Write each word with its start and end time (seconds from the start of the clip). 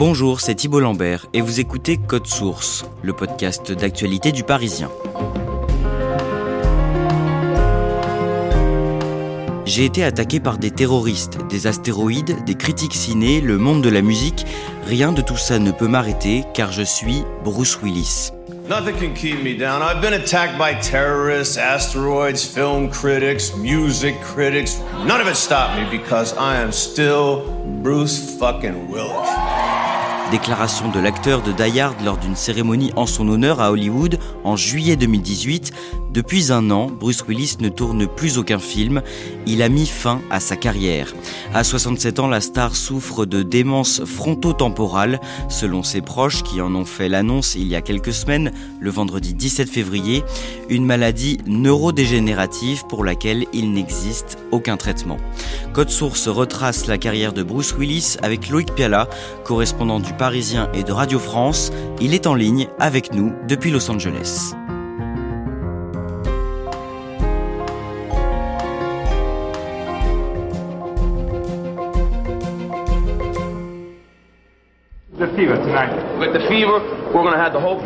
Bonjour, 0.00 0.40
c'est 0.40 0.54
Thibault 0.54 0.80
Lambert 0.80 1.26
et 1.34 1.42
vous 1.42 1.60
écoutez 1.60 1.98
Code 1.98 2.26
Source, 2.26 2.86
le 3.02 3.12
podcast 3.12 3.70
d'actualité 3.70 4.32
du 4.32 4.44
Parisien. 4.44 4.90
J'ai 9.66 9.84
été 9.84 10.02
attaqué 10.02 10.40
par 10.40 10.56
des 10.56 10.70
terroristes, 10.70 11.36
des 11.50 11.66
astéroïdes, 11.66 12.42
des 12.46 12.54
critiques 12.54 12.94
ciné, 12.94 13.42
le 13.42 13.58
monde 13.58 13.82
de 13.82 13.90
la 13.90 14.00
musique. 14.00 14.46
Rien 14.86 15.12
de 15.12 15.20
tout 15.20 15.36
ça 15.36 15.58
ne 15.58 15.70
peut 15.70 15.86
m'arrêter 15.86 16.44
car 16.54 16.72
je 16.72 16.82
suis 16.82 17.22
Bruce 17.44 17.78
Willis. 17.82 18.30
Nothing 18.70 18.96
can 18.96 19.14
keep 19.14 19.42
me 19.42 19.54
down. 19.54 19.82
I've 19.82 20.00
been 20.00 20.14
attacked 20.14 20.56
by 20.56 20.80
terrorists, 20.80 21.58
asteroids, 21.58 22.42
film 22.42 22.88
critics, 22.88 23.54
music 23.54 24.18
critics. 24.22 24.80
None 25.06 25.20
of 25.20 25.28
it 25.28 25.36
stopped 25.36 25.76
me 25.76 25.84
because 25.90 26.32
I 26.38 26.56
am 26.56 26.72
still 26.72 27.42
Bruce 27.82 28.38
fucking 28.38 28.88
Willis. 28.88 29.39
Déclaration 30.30 30.88
de 30.92 31.00
l'acteur 31.00 31.42
de 31.42 31.50
Die 31.50 32.04
lors 32.04 32.16
d'une 32.16 32.36
cérémonie 32.36 32.92
en 32.94 33.04
son 33.06 33.28
honneur 33.28 33.60
à 33.60 33.72
Hollywood 33.72 34.20
en 34.44 34.54
juillet 34.54 34.94
2018. 34.94 35.72
Depuis 36.12 36.50
un 36.50 36.70
an, 36.72 36.88
Bruce 36.90 37.24
Willis 37.28 37.58
ne 37.60 37.68
tourne 37.68 38.08
plus 38.08 38.36
aucun 38.36 38.58
film. 38.58 39.00
Il 39.46 39.62
a 39.62 39.68
mis 39.68 39.86
fin 39.86 40.20
à 40.28 40.40
sa 40.40 40.56
carrière. 40.56 41.14
À 41.54 41.62
67 41.62 42.18
ans, 42.18 42.26
la 42.26 42.40
star 42.40 42.74
souffre 42.74 43.26
de 43.26 43.44
démence 43.44 44.04
frontotemporale, 44.04 45.20
selon 45.48 45.84
ses 45.84 46.00
proches 46.00 46.42
qui 46.42 46.60
en 46.60 46.74
ont 46.74 46.84
fait 46.84 47.08
l'annonce 47.08 47.54
il 47.54 47.68
y 47.68 47.76
a 47.76 47.80
quelques 47.80 48.12
semaines, 48.12 48.50
le 48.80 48.90
vendredi 48.90 49.34
17 49.34 49.70
février, 49.70 50.24
une 50.68 50.84
maladie 50.84 51.38
neurodégénérative 51.46 52.82
pour 52.88 53.04
laquelle 53.04 53.46
il 53.52 53.72
n'existe 53.72 54.36
aucun 54.50 54.76
traitement. 54.76 55.18
Code 55.72 55.90
Source 55.90 56.26
retrace 56.26 56.88
la 56.88 56.98
carrière 56.98 57.32
de 57.32 57.44
Bruce 57.44 57.72
Willis 57.78 58.16
avec 58.20 58.48
Loïc 58.48 58.74
Piala, 58.74 59.08
correspondant 59.44 60.00
du 60.00 60.12
Parisien 60.14 60.70
et 60.74 60.82
de 60.82 60.90
Radio 60.90 61.20
France. 61.20 61.70
Il 62.00 62.14
est 62.14 62.26
en 62.26 62.34
ligne 62.34 62.66
avec 62.80 63.14
nous 63.14 63.32
depuis 63.46 63.70
Los 63.70 63.88
Angeles. 63.88 64.54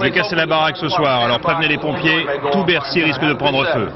J'ai 0.03 0.11
cassé 0.11 0.35
la 0.35 0.47
baraque 0.47 0.77
ce 0.77 0.89
soir, 0.89 1.25
alors 1.25 1.41
prévenez 1.41 1.69
les 1.69 1.79
pompiers, 1.79 2.27
tout 2.53 2.65
Bercy 2.65 3.03
risque 3.03 3.23
de 3.23 3.35
prendre 3.35 3.65
feu. 3.73 3.89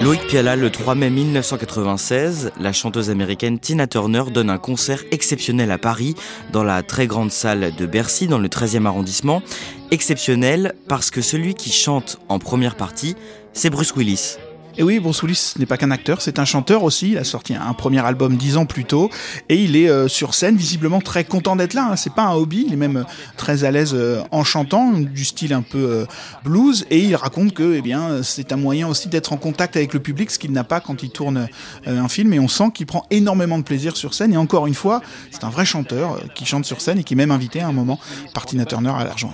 Loïc 0.00 0.26
Piala, 0.28 0.54
le 0.54 0.70
3 0.70 0.94
mai 0.94 1.10
1996, 1.10 2.52
la 2.60 2.72
chanteuse 2.72 3.10
américaine 3.10 3.58
Tina 3.58 3.88
Turner 3.88 4.22
donne 4.32 4.48
un 4.48 4.58
concert 4.58 5.00
exceptionnel 5.10 5.72
à 5.72 5.78
Paris, 5.78 6.14
dans 6.52 6.62
la 6.62 6.82
très 6.84 7.08
grande 7.08 7.32
salle 7.32 7.74
de 7.74 7.86
Bercy, 7.86 8.28
dans 8.28 8.38
le 8.38 8.48
13e 8.48 8.86
arrondissement. 8.86 9.42
Exceptionnel 9.90 10.74
parce 10.88 11.10
que 11.10 11.20
celui 11.20 11.54
qui 11.54 11.70
chante 11.70 12.18
en 12.28 12.38
première 12.38 12.76
partie, 12.76 13.16
c'est 13.52 13.70
Bruce 13.70 13.94
Willis. 13.96 14.36
Et 14.78 14.84
oui, 14.84 15.00
Bruce 15.00 15.24
Willis 15.24 15.54
n'est 15.58 15.66
pas 15.66 15.76
qu'un 15.76 15.90
acteur, 15.90 16.22
c'est 16.22 16.38
un 16.38 16.44
chanteur 16.44 16.84
aussi. 16.84 17.10
Il 17.10 17.18
a 17.18 17.24
sorti 17.24 17.52
un 17.52 17.72
premier 17.72 17.98
album 17.98 18.36
dix 18.36 18.56
ans 18.56 18.64
plus 18.64 18.84
tôt 18.84 19.10
et 19.48 19.56
il 19.56 19.74
est 19.74 19.90
euh, 19.90 20.06
sur 20.06 20.34
scène 20.34 20.54
visiblement 20.54 21.00
très 21.00 21.24
content 21.24 21.56
d'être 21.56 21.74
là. 21.74 21.88
Hein. 21.90 21.96
C'est 21.96 22.14
pas 22.14 22.22
un 22.22 22.34
hobby, 22.34 22.64
il 22.64 22.74
est 22.74 22.76
même 22.76 22.98
euh, 22.98 23.04
très 23.36 23.64
à 23.64 23.72
l'aise 23.72 23.90
euh, 23.92 24.22
en 24.30 24.44
chantant, 24.44 24.92
du 24.92 25.24
style 25.24 25.52
un 25.52 25.62
peu 25.62 26.06
blues. 26.44 26.86
Et 26.90 27.00
il 27.00 27.16
raconte 27.16 27.54
que, 27.54 27.74
eh 27.74 27.82
bien, 27.82 28.22
c'est 28.22 28.52
un 28.52 28.56
moyen 28.56 28.86
aussi 28.86 29.08
d'être 29.08 29.32
en 29.32 29.36
contact 29.36 29.76
avec 29.76 29.94
le 29.94 29.98
public, 29.98 30.30
ce 30.30 30.38
qu'il 30.38 30.52
n'a 30.52 30.62
pas 30.62 30.78
quand 30.78 31.02
il 31.02 31.10
tourne 31.10 31.48
un 31.84 32.08
film. 32.08 32.32
Et 32.32 32.38
on 32.38 32.46
sent 32.46 32.70
qu'il 32.72 32.86
prend 32.86 33.04
énormément 33.10 33.58
de 33.58 33.64
plaisir 33.64 33.96
sur 33.96 34.14
scène. 34.14 34.32
Et 34.32 34.36
encore 34.36 34.68
une 34.68 34.74
fois, 34.74 35.02
c'est 35.32 35.42
un 35.42 35.50
vrai 35.50 35.64
chanteur 35.64 36.20
qui 36.36 36.46
chante 36.46 36.64
sur 36.64 36.80
scène 36.80 37.00
et 37.00 37.02
qui 37.02 37.14
est 37.14 37.16
même 37.16 37.32
invité 37.32 37.60
à 37.60 37.66
un 37.66 37.72
moment 37.72 37.98
par 38.32 38.46
Tina 38.46 38.64
Turner 38.64 38.92
à 38.96 39.02
l'argent. 39.02 39.32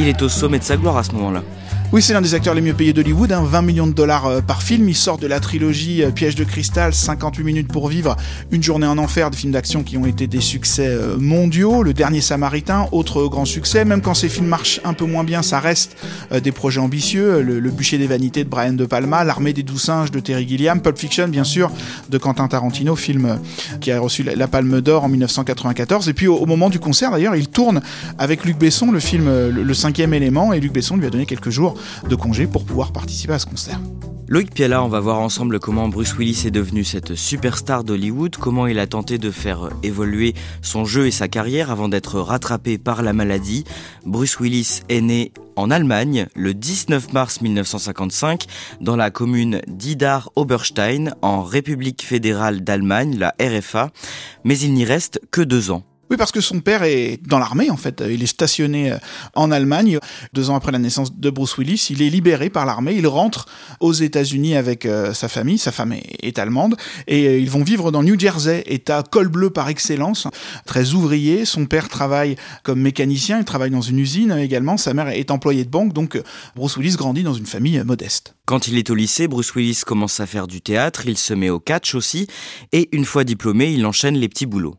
Il 0.00 0.06
est 0.06 0.22
au 0.22 0.28
sommet 0.28 0.60
de 0.60 0.64
sa 0.64 0.76
gloire 0.76 0.96
à 0.96 1.02
ce 1.02 1.10
moment-là. 1.12 1.42
Oui, 1.90 2.02
c'est 2.02 2.12
l'un 2.12 2.20
des 2.20 2.34
acteurs 2.34 2.52
les 2.52 2.60
mieux 2.60 2.74
payés 2.74 2.92
d'Hollywood, 2.92 3.30
20 3.30 3.54
hein. 3.54 3.62
millions 3.62 3.86
de 3.86 3.94
dollars 3.94 4.26
euh, 4.26 4.40
par 4.42 4.62
film. 4.62 4.86
Il 4.90 4.94
sort 4.94 5.16
de 5.16 5.26
la 5.26 5.40
trilogie 5.40 6.02
euh, 6.02 6.10
Piège 6.10 6.34
de 6.34 6.44
cristal, 6.44 6.92
58 6.92 7.42
minutes 7.42 7.72
pour 7.72 7.88
vivre, 7.88 8.14
Une 8.50 8.62
journée 8.62 8.86
en 8.86 8.98
enfer, 8.98 9.30
des 9.30 9.38
films 9.38 9.52
d'action 9.52 9.82
qui 9.82 9.96
ont 9.96 10.04
été 10.04 10.26
des 10.26 10.42
succès 10.42 10.86
euh, 10.86 11.16
mondiaux. 11.16 11.82
Le 11.82 11.94
dernier 11.94 12.20
Samaritain, 12.20 12.88
autre 12.92 13.26
grand 13.28 13.46
succès. 13.46 13.86
Même 13.86 14.02
quand 14.02 14.12
ces 14.12 14.28
films 14.28 14.48
marchent 14.48 14.82
un 14.84 14.92
peu 14.92 15.06
moins 15.06 15.24
bien, 15.24 15.40
ça 15.40 15.60
reste 15.60 15.96
des 16.30 16.52
projets 16.52 16.80
ambitieux. 16.80 17.40
Le, 17.40 17.70
bûcher 17.70 17.96
des 17.96 18.06
vanités 18.06 18.44
de 18.44 18.50
Brian 18.50 18.74
De 18.74 18.84
Palma, 18.84 19.24
L'armée 19.24 19.54
des 19.54 19.62
doux 19.62 19.78
singes 19.78 20.10
de 20.10 20.20
Terry 20.20 20.46
Gilliam, 20.46 20.82
Pulp 20.82 20.98
Fiction, 20.98 21.28
bien 21.28 21.44
sûr, 21.44 21.70
de 22.10 22.18
Quentin 22.18 22.48
Tarantino, 22.48 22.96
film 22.96 23.38
qui 23.80 23.92
a 23.92 23.98
reçu 23.98 24.22
la 24.22 24.46
Palme 24.46 24.82
d'Or 24.82 25.04
en 25.04 25.08
1994. 25.08 26.10
Et 26.10 26.12
puis 26.12 26.26
au, 26.26 26.44
moment 26.44 26.68
du 26.68 26.80
concert, 26.80 27.12
d'ailleurs, 27.12 27.34
il 27.34 27.48
tourne 27.48 27.80
avec 28.18 28.44
Luc 28.44 28.58
Besson 28.58 28.90
le 28.90 29.00
film 29.00 29.30
le 29.48 29.74
cinquième 29.74 30.12
élément, 30.12 30.52
et 30.52 30.60
Luc 30.60 30.72
Besson 30.72 30.96
lui 30.96 31.06
a 31.06 31.10
donné 31.10 31.24
quelques 31.24 31.50
jours 31.50 31.77
de 32.08 32.14
congé 32.14 32.46
pour 32.46 32.64
pouvoir 32.64 32.92
participer 32.92 33.34
à 33.34 33.38
ce 33.38 33.46
concert. 33.46 33.80
Loïc 34.30 34.52
Piala, 34.52 34.84
on 34.84 34.88
va 34.88 35.00
voir 35.00 35.20
ensemble 35.20 35.58
comment 35.58 35.88
Bruce 35.88 36.14
Willis 36.18 36.42
est 36.44 36.50
devenu 36.50 36.84
cette 36.84 37.14
superstar 37.14 37.82
d'Hollywood, 37.82 38.36
comment 38.36 38.66
il 38.66 38.78
a 38.78 38.86
tenté 38.86 39.16
de 39.16 39.30
faire 39.30 39.70
évoluer 39.82 40.34
son 40.60 40.84
jeu 40.84 41.06
et 41.06 41.10
sa 41.10 41.28
carrière 41.28 41.70
avant 41.70 41.88
d'être 41.88 42.20
rattrapé 42.20 42.76
par 42.76 43.00
la 43.00 43.14
maladie. 43.14 43.64
Bruce 44.04 44.38
Willis 44.38 44.80
est 44.90 45.00
né 45.00 45.32
en 45.56 45.70
Allemagne 45.70 46.26
le 46.36 46.52
19 46.52 47.14
mars 47.14 47.40
1955 47.40 48.44
dans 48.82 48.96
la 48.96 49.10
commune 49.10 49.62
d'Idar 49.66 50.30
Oberstein 50.36 51.14
en 51.22 51.42
République 51.42 52.04
fédérale 52.04 52.62
d'Allemagne, 52.62 53.16
la 53.18 53.34
RFA, 53.40 53.90
mais 54.44 54.58
il 54.58 54.74
n'y 54.74 54.84
reste 54.84 55.22
que 55.30 55.40
deux 55.40 55.70
ans. 55.70 55.84
Oui, 56.10 56.16
parce 56.16 56.32
que 56.32 56.40
son 56.40 56.60
père 56.60 56.84
est 56.84 57.20
dans 57.26 57.38
l'armée, 57.38 57.70
en 57.70 57.76
fait. 57.76 58.02
Il 58.08 58.22
est 58.22 58.26
stationné 58.26 58.92
euh, 58.92 58.98
en 59.34 59.50
Allemagne. 59.50 59.98
Deux 60.32 60.48
ans 60.48 60.56
après 60.56 60.72
la 60.72 60.78
naissance 60.78 61.14
de 61.14 61.28
Bruce 61.28 61.58
Willis, 61.58 61.88
il 61.90 62.00
est 62.00 62.08
libéré 62.08 62.48
par 62.48 62.64
l'armée. 62.64 62.94
Il 62.94 63.06
rentre 63.06 63.44
aux 63.80 63.92
États-Unis 63.92 64.56
avec 64.56 64.86
euh, 64.86 65.12
sa 65.12 65.28
famille. 65.28 65.58
Sa 65.58 65.70
femme 65.70 65.92
est, 65.92 66.38
allemande. 66.38 66.76
Et 67.06 67.26
euh, 67.26 67.38
ils 67.38 67.50
vont 67.50 67.62
vivre 67.62 67.90
dans 67.90 68.02
New 68.02 68.18
Jersey, 68.18 68.62
état 68.66 69.02
col 69.02 69.28
bleu 69.28 69.50
par 69.50 69.68
excellence. 69.68 70.26
Très 70.64 70.94
ouvrier. 70.94 71.44
Son 71.44 71.66
père 71.66 71.90
travaille 71.90 72.36
comme 72.62 72.80
mécanicien. 72.80 73.38
Il 73.38 73.44
travaille 73.44 73.70
dans 73.70 73.82
une 73.82 73.98
usine 73.98 74.32
également. 74.32 74.78
Sa 74.78 74.94
mère 74.94 75.08
est 75.08 75.30
employée 75.30 75.64
de 75.64 75.70
banque. 75.70 75.92
Donc, 75.92 76.18
Bruce 76.56 76.78
Willis 76.78 76.96
grandit 76.96 77.22
dans 77.22 77.34
une 77.34 77.46
famille 77.46 77.82
modeste. 77.84 78.34
Quand 78.46 78.66
il 78.66 78.78
est 78.78 78.88
au 78.88 78.94
lycée, 78.94 79.28
Bruce 79.28 79.54
Willis 79.54 79.82
commence 79.84 80.20
à 80.20 80.26
faire 80.26 80.46
du 80.46 80.62
théâtre. 80.62 81.02
Il 81.04 81.18
se 81.18 81.34
met 81.34 81.50
au 81.50 81.60
catch 81.60 81.94
aussi. 81.94 82.28
Et 82.72 82.88
une 82.92 83.04
fois 83.04 83.24
diplômé, 83.24 83.70
il 83.72 83.84
enchaîne 83.84 84.16
les 84.16 84.28
petits 84.28 84.46
boulots. 84.46 84.76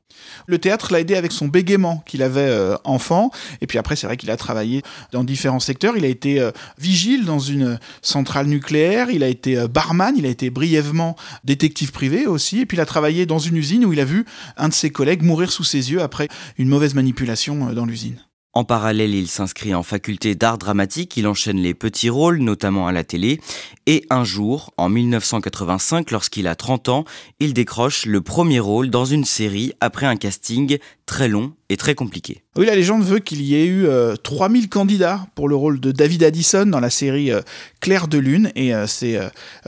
Le 0.47 0.57
théâtre 0.57 0.91
l'a 0.91 0.99
aidé 0.99 1.15
avec 1.15 1.31
son 1.31 1.47
bégaiement 1.47 2.03
qu'il 2.05 2.23
avait 2.23 2.41
euh, 2.41 2.75
enfant. 2.83 3.31
Et 3.61 3.67
puis 3.67 3.77
après, 3.77 3.95
c'est 3.95 4.07
vrai 4.07 4.17
qu'il 4.17 4.31
a 4.31 4.37
travaillé 4.37 4.81
dans 5.11 5.23
différents 5.23 5.59
secteurs. 5.59 5.97
Il 5.97 6.05
a 6.05 6.07
été 6.07 6.39
euh, 6.39 6.51
vigile 6.77 7.25
dans 7.25 7.39
une 7.39 7.79
centrale 8.01 8.47
nucléaire. 8.47 9.09
Il 9.09 9.23
a 9.23 9.27
été 9.27 9.57
euh, 9.57 9.67
barman. 9.67 10.15
Il 10.17 10.25
a 10.25 10.29
été 10.29 10.49
brièvement 10.49 11.15
détective 11.43 11.91
privé 11.91 12.27
aussi. 12.27 12.61
Et 12.61 12.65
puis 12.65 12.77
il 12.77 12.81
a 12.81 12.85
travaillé 12.85 13.25
dans 13.25 13.39
une 13.39 13.57
usine 13.57 13.85
où 13.85 13.93
il 13.93 13.99
a 13.99 14.05
vu 14.05 14.25
un 14.57 14.69
de 14.69 14.73
ses 14.73 14.89
collègues 14.89 15.23
mourir 15.23 15.51
sous 15.51 15.63
ses 15.63 15.91
yeux 15.91 16.01
après 16.01 16.27
une 16.57 16.67
mauvaise 16.67 16.93
manipulation 16.93 17.73
dans 17.73 17.85
l'usine. 17.85 18.19
En 18.53 18.63
parallèle, 18.63 19.13
il 19.13 19.27
s'inscrit 19.27 19.75
en 19.75 19.83
faculté 19.83 20.33
d'art 20.33 20.57
dramatique, 20.57 21.15
il 21.17 21.27
enchaîne 21.27 21.59
les 21.59 21.75
petits 21.75 22.09
rôles, 22.09 22.39
notamment 22.39 22.87
à 22.87 22.91
la 22.91 23.03
télé, 23.03 23.39
et 23.89 24.05
un 24.11 24.23
jour, 24.23 24.71
en 24.77 24.87
1985, 24.87 26.11
lorsqu'il 26.11 26.47
a 26.47 26.53
30 26.53 26.89
ans, 26.89 27.05
il 27.39 27.55
décroche 27.55 28.05
le 28.05 28.21
premier 28.21 28.59
rôle 28.59 28.91
dans 28.91 29.03
une 29.03 29.25
série 29.25 29.73
après 29.81 30.05
un 30.05 30.15
casting 30.15 30.77
très 31.07 31.27
long 31.27 31.53
et 31.69 31.77
très 31.77 31.95
compliqué. 31.95 32.43
Oui, 32.55 32.67
la 32.67 32.75
légende 32.75 33.03
veut 33.03 33.17
qu'il 33.17 33.41
y 33.41 33.55
ait 33.55 33.65
eu 33.65 33.87
3000 34.23 34.63
euh, 34.63 34.67
candidats 34.67 35.25
pour 35.33 35.47
le 35.47 35.55
rôle 35.55 35.79
de 35.79 35.91
David 35.91 36.23
Addison 36.23 36.67
dans 36.67 36.79
la 36.79 36.91
série 36.91 37.31
euh, 37.31 37.41
Claire 37.79 38.07
de 38.07 38.19
Lune, 38.19 38.51
et 38.55 38.75
euh, 38.75 38.85
c'est 38.85 39.19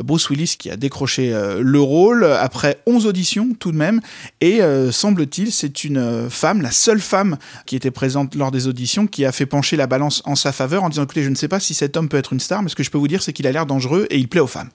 Bruce 0.03 0.29
Willis 0.29 0.55
qui 0.59 0.69
a 0.69 0.75
décroché 0.75 1.33
le 1.59 1.79
rôle 1.79 2.25
après 2.25 2.77
11 2.85 3.07
auditions 3.07 3.49
tout 3.57 3.71
de 3.71 3.77
même, 3.77 4.01
et 4.39 4.59
semble-t-il, 4.91 5.51
c'est 5.51 5.83
une 5.83 6.29
femme, 6.29 6.61
la 6.61 6.71
seule 6.71 6.99
femme 6.99 7.37
qui 7.65 7.75
était 7.75 7.91
présente 7.91 8.35
lors 8.35 8.51
des 8.51 8.67
auditions, 8.67 9.07
qui 9.07 9.25
a 9.25 9.31
fait 9.31 9.45
pencher 9.45 9.77
la 9.77 9.87
balance 9.87 10.21
en 10.25 10.35
sa 10.35 10.51
faveur 10.51 10.83
en 10.83 10.89
disant 10.89 11.03
écoutez, 11.03 11.23
je 11.23 11.29
ne 11.29 11.35
sais 11.35 11.47
pas 11.47 11.59
si 11.59 11.73
cet 11.73 11.97
homme 11.97 12.09
peut 12.09 12.17
être 12.17 12.33
une 12.33 12.39
star, 12.39 12.61
mais 12.61 12.69
ce 12.69 12.75
que 12.75 12.83
je 12.83 12.91
peux 12.91 12.97
vous 12.97 13.07
dire, 13.07 13.23
c'est 13.23 13.33
qu'il 13.33 13.47
a 13.47 13.51
l'air 13.51 13.65
dangereux 13.65 14.05
et 14.11 14.17
il 14.17 14.27
plaît 14.27 14.41
aux 14.41 14.47
femmes. 14.47 14.69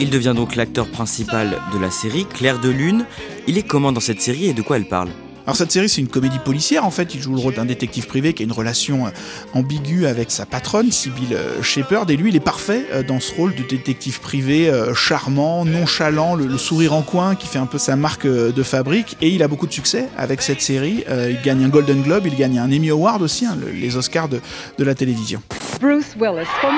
Il 0.00 0.10
devient 0.10 0.34
donc 0.36 0.56
l'acteur 0.56 0.90
principal 0.90 1.58
de 1.72 1.78
la 1.78 1.90
série 1.90 2.26
Claire 2.26 2.60
de 2.60 2.68
Lune. 2.68 3.06
Il 3.46 3.58
est 3.58 3.62
comment 3.62 3.92
dans 3.92 4.00
cette 4.00 4.20
série 4.20 4.46
et 4.46 4.52
de 4.52 4.62
quoi 4.62 4.76
elle 4.76 4.88
parle? 4.88 5.10
Alors 5.46 5.56
cette 5.56 5.72
série 5.72 5.88
c'est 5.88 6.00
une 6.00 6.08
comédie 6.08 6.38
policière 6.38 6.84
en 6.84 6.90
fait, 6.90 7.14
il 7.14 7.20
joue 7.20 7.34
le 7.34 7.40
rôle 7.40 7.54
d'un 7.54 7.64
détective 7.64 8.06
privé 8.06 8.32
qui 8.32 8.42
a 8.42 8.46
une 8.46 8.52
relation 8.52 9.06
euh, 9.06 9.10
ambiguë 9.54 10.06
avec 10.06 10.30
sa 10.30 10.46
patronne 10.46 10.90
Sybil 10.90 11.34
euh, 11.34 11.62
Shepard 11.62 12.08
et 12.10 12.16
lui 12.16 12.30
il 12.30 12.36
est 12.36 12.40
parfait 12.40 12.86
euh, 12.92 13.02
dans 13.02 13.20
ce 13.20 13.34
rôle 13.34 13.54
de 13.54 13.62
détective 13.62 14.20
privé 14.20 14.70
charmant, 14.94 15.64
nonchalant, 15.64 16.34
le, 16.34 16.58
sourire 16.58 16.92
en 16.92 17.02
coin 17.02 17.34
qui 17.34 17.46
fait 17.46 17.58
un 17.58 17.66
peu 17.66 17.78
sa 17.78 17.96
marque 17.96 18.26
de 18.26 18.62
fabrique. 18.62 19.16
Et 19.20 19.28
il 19.30 19.42
a 19.42 19.48
beaucoup 19.48 19.66
de 19.66 19.72
succès 19.72 20.08
avec 20.16 20.42
cette 20.42 20.60
série, 20.60 21.04
il 21.08 21.40
gagne 21.42 21.64
un 21.64 21.68
Golden 21.68 22.02
Globe, 22.02 22.26
il 22.26 22.36
gagne 22.36 22.58
un 22.58 22.66
Emmy 22.66 22.90
Award 22.90 23.22
aussi, 23.22 23.46
hein, 23.46 23.56
les 23.74 23.96
Oscars 23.96 24.28
de, 24.28 24.40
la 24.78 24.94
télévision. 24.94 25.42
Bruce 25.80 26.14
Willis 26.18 26.46
for 26.60 26.70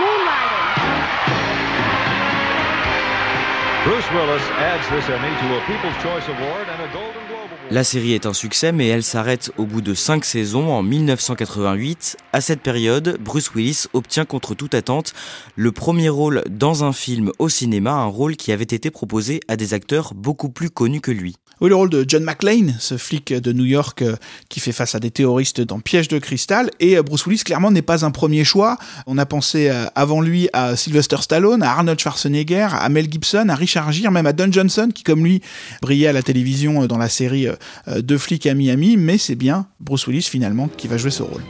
La 7.71 7.85
série 7.85 8.15
est 8.15 8.25
un 8.25 8.33
succès, 8.33 8.73
mais 8.73 8.89
elle 8.89 9.03
s'arrête 9.03 9.53
au 9.59 9.67
bout 9.67 9.83
de 9.83 9.93
cinq 9.93 10.25
saisons 10.25 10.73
en 10.73 10.83
1988. 10.83 12.17
À 12.33 12.41
cette 12.41 12.63
période, 12.63 13.19
Bruce 13.21 13.55
Willis 13.55 13.85
obtient 13.93 14.25
contre 14.25 14.55
toute 14.55 14.73
attente 14.73 15.13
le 15.55 15.71
premier 15.71 16.09
rôle 16.09 16.43
dans 16.49 16.83
un 16.85 16.95
film 16.95 17.31
au 17.39 17.51
cinéma, 17.51 17.91
un 17.91 18.07
rôle 18.07 18.37
qui 18.37 18.53
avait 18.53 18.65
été 18.65 18.91
proposé 18.91 19.41
à 19.49 19.57
des 19.57 19.75
acteurs 19.75 20.15
beaucoup 20.15 20.49
plus 20.49 20.71
connus 20.71 21.03
que 21.03 21.11
lui. 21.11 21.37
Oui, 21.61 21.69
le 21.69 21.77
rôle 21.77 21.89
de 21.89 22.05
John 22.07 22.25
McClane, 22.25 22.75
ce 22.81 22.97
flic 22.97 23.33
de 23.33 23.53
New 23.53 23.65
York 23.65 24.03
euh, 24.03 24.17
qui 24.49 24.59
fait 24.59 24.73
face 24.73 24.97
à 24.97 25.01
des 25.01 25.11
terroristes 25.11 25.61
dans 25.61 25.79
Piège 25.79 26.09
de 26.09 26.19
cristal. 26.19 26.69
Et 26.81 26.97
euh, 26.97 27.03
Bruce 27.03 27.27
Willis, 27.27 27.45
clairement, 27.45 27.71
n'est 27.71 27.81
pas 27.81 28.05
un 28.05 28.11
premier 28.11 28.43
choix. 28.45 28.77
On 29.07 29.19
a 29.19 29.27
pensé 29.27 29.71
euh, 29.71 29.87
avant 29.95 30.21
lui 30.21 30.49
à 30.53 30.75
Sylvester 30.75 31.19
Stallone, 31.21 31.63
à 31.63 31.71
Arnold 31.71 32.01
Schwarzenegger, 32.01 32.69
à 32.73 32.89
Mel 32.89 33.11
Gibson, 33.11 33.49
à 33.49 33.55
Richard 33.55 33.74
Même 34.11 34.27
à 34.27 34.33
Don 34.33 34.51
Johnson, 34.51 34.89
qui, 34.95 35.03
comme 35.03 35.25
lui, 35.25 35.41
brillait 35.83 36.09
à 36.09 36.13
la 36.13 36.23
télévision 36.23 36.87
dans 36.87 36.99
la 36.99 37.09
série 37.09 37.47
Deux 37.87 38.19
flics 38.19 38.47
à 38.47 38.55
Miami. 38.55 38.97
Mais 38.97 39.19
c'est 39.19 39.35
bien 39.35 39.67
Bruce 39.81 40.07
Willis, 40.07 40.29
finalement, 40.31 40.69
qui 40.69 40.89
va 40.89 40.97
jouer 40.97 41.11
ce 41.11 41.23
rôle. 41.23 41.43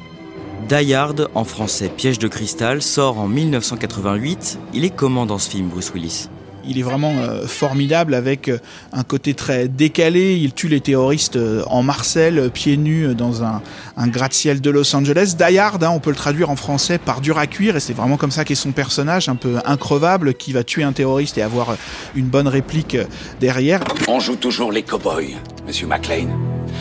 Die 0.69 0.95
Hard, 0.95 1.29
en 1.35 1.45
français 1.45 1.91
Piège 1.95 2.19
de 2.19 2.29
cristal, 2.29 2.81
sort 2.81 3.19
en 3.19 3.29
1988. 3.29 4.59
Il 4.73 4.85
est 4.85 4.95
comment 4.95 5.27
dans 5.27 5.39
ce 5.39 5.51
film, 5.51 5.69
Bruce 5.69 5.93
Willis 5.95 6.29
il 6.67 6.79
est 6.79 6.83
vraiment 6.83 7.15
euh, 7.19 7.47
formidable 7.47 8.15
avec 8.15 8.49
euh, 8.49 8.59
un 8.93 9.03
côté 9.03 9.35
très 9.35 9.69
décalé. 9.69 10.37
Il 10.37 10.53
tue 10.53 10.69
les 10.69 10.81
terroristes 10.81 11.37
euh, 11.37 11.63
en 11.67 11.83
Marcel, 11.83 12.51
pieds 12.51 12.77
nus 12.77 13.15
dans 13.15 13.43
un, 13.43 13.63
gratte-ciel 13.99 14.61
de 14.61 14.71
Los 14.71 14.95
Angeles. 14.95 15.35
Die 15.39 15.59
Hard, 15.59 15.83
hein, 15.85 15.91
on 15.95 16.01
peut 16.01 16.11
le 16.11 16.17
traduire 16.17 16.51
en 16.51 16.57
français 16.57 16.99
par 16.99 17.21
dur 17.21 17.39
à 17.39 17.47
cuire, 17.47 17.77
et 17.77 17.81
c'est 17.81 17.93
vraiment 17.93 18.17
comme 18.17 18.31
ça 18.31 18.45
qu'est 18.45 18.55
son 18.55 18.73
personnage, 18.73 19.29
un 19.29 19.37
peu 19.37 19.59
increvable, 19.65 20.35
qui 20.35 20.53
va 20.53 20.65
tuer 20.65 20.83
un 20.83 20.93
terroriste 20.93 21.39
et 21.39 21.43
avoir 21.43 21.77
une 22.15 22.27
bonne 22.27 22.49
réplique 22.49 22.97
derrière. 23.41 23.81
On 24.09 24.21
joue 24.21 24.37
toujours 24.37 24.73
les 24.73 24.83
cow-boys, 24.83 25.39
Monsieur 25.67 25.87
McLean. 25.87 26.29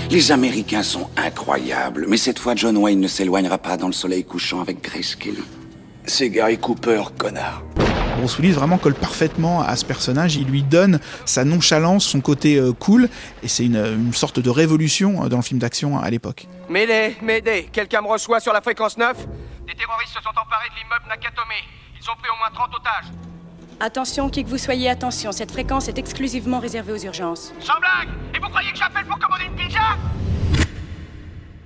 Les 0.10 0.32
Américains 0.32 0.84
sont 0.84 1.08
incroyables, 1.18 2.06
mais 2.08 2.18
cette 2.18 2.40
fois 2.40 2.54
John 2.56 2.78
Wayne 2.78 3.00
ne 3.00 3.08
s'éloignera 3.08 3.58
pas 3.58 3.78
dans 3.78 3.88
le 3.88 3.94
soleil 3.94 4.24
couchant 4.24 4.62
avec 4.62 4.82
Grace 4.82 5.16
Kelly. 5.16 5.44
C'est 6.06 6.30
Gary 6.30 6.58
Cooper, 6.58 7.04
connard. 7.18 7.64
Bruce 8.18 8.38
Willis 8.38 8.51
vraiment 8.51 8.77
colle 8.77 8.94
parfaitement 8.94 9.62
à 9.62 9.75
ce 9.75 9.86
personnage. 9.86 10.36
Il 10.36 10.48
lui 10.48 10.63
donne 10.63 11.00
sa 11.25 11.44
nonchalance, 11.44 12.06
son 12.06 12.21
côté 12.21 12.57
euh, 12.57 12.71
cool, 12.74 13.10
et 13.42 13.48
c'est 13.48 13.65
une, 13.65 14.13
sorte 14.13 14.39
de 14.39 14.50
révolution 14.50 15.24
euh, 15.24 15.30
dans 15.30 15.38
le 15.38 15.44
film 15.44 15.60
d'action 15.60 16.00
à 16.00 16.10
l'époque. 16.10 16.48
M'aider, 16.69 17.15
m'aider, 17.21 17.69
quelqu'un 17.71 18.01
me 18.01 18.07
reçoit 18.07 18.39
sur 18.39 18.54
la 18.54 18.62
fréquence 18.62 18.98
9 18.98 19.18
Des 19.68 19.74
terroristes 19.75 20.13
se 20.13 20.21
sont 20.21 20.30
emparés 20.30 20.69
de 20.69 20.75
l'immeuble 20.75 21.06
Nakatome. 21.10 21.48
Ils 22.00 22.10
ont 22.10 22.15
pris 22.15 22.30
au 22.30 22.38
moins 22.38 22.50
30 22.54 22.75
otages. 22.75 23.12
Attention, 23.80 24.30
qui 24.30 24.44
que 24.44 24.50
vous 24.50 24.57
soyez, 24.57 24.89
attention, 24.89 25.31
cette 25.31 25.51
fréquence 25.51 25.88
est 25.88 25.98
exclusivement 25.98 26.60
réservée 26.60 26.94
aux 26.94 27.04
urgences. 27.04 27.54
Sans 27.60 27.80
blague 27.80 28.10
Et 28.36 28.39
vous 28.39 28.48
croyez 28.48 28.71
que 28.71 28.77
j'appelle 28.77 29.06
pour 29.06 29.18
commander 29.19 29.45
une 29.45 29.56
pizza? 29.56 29.80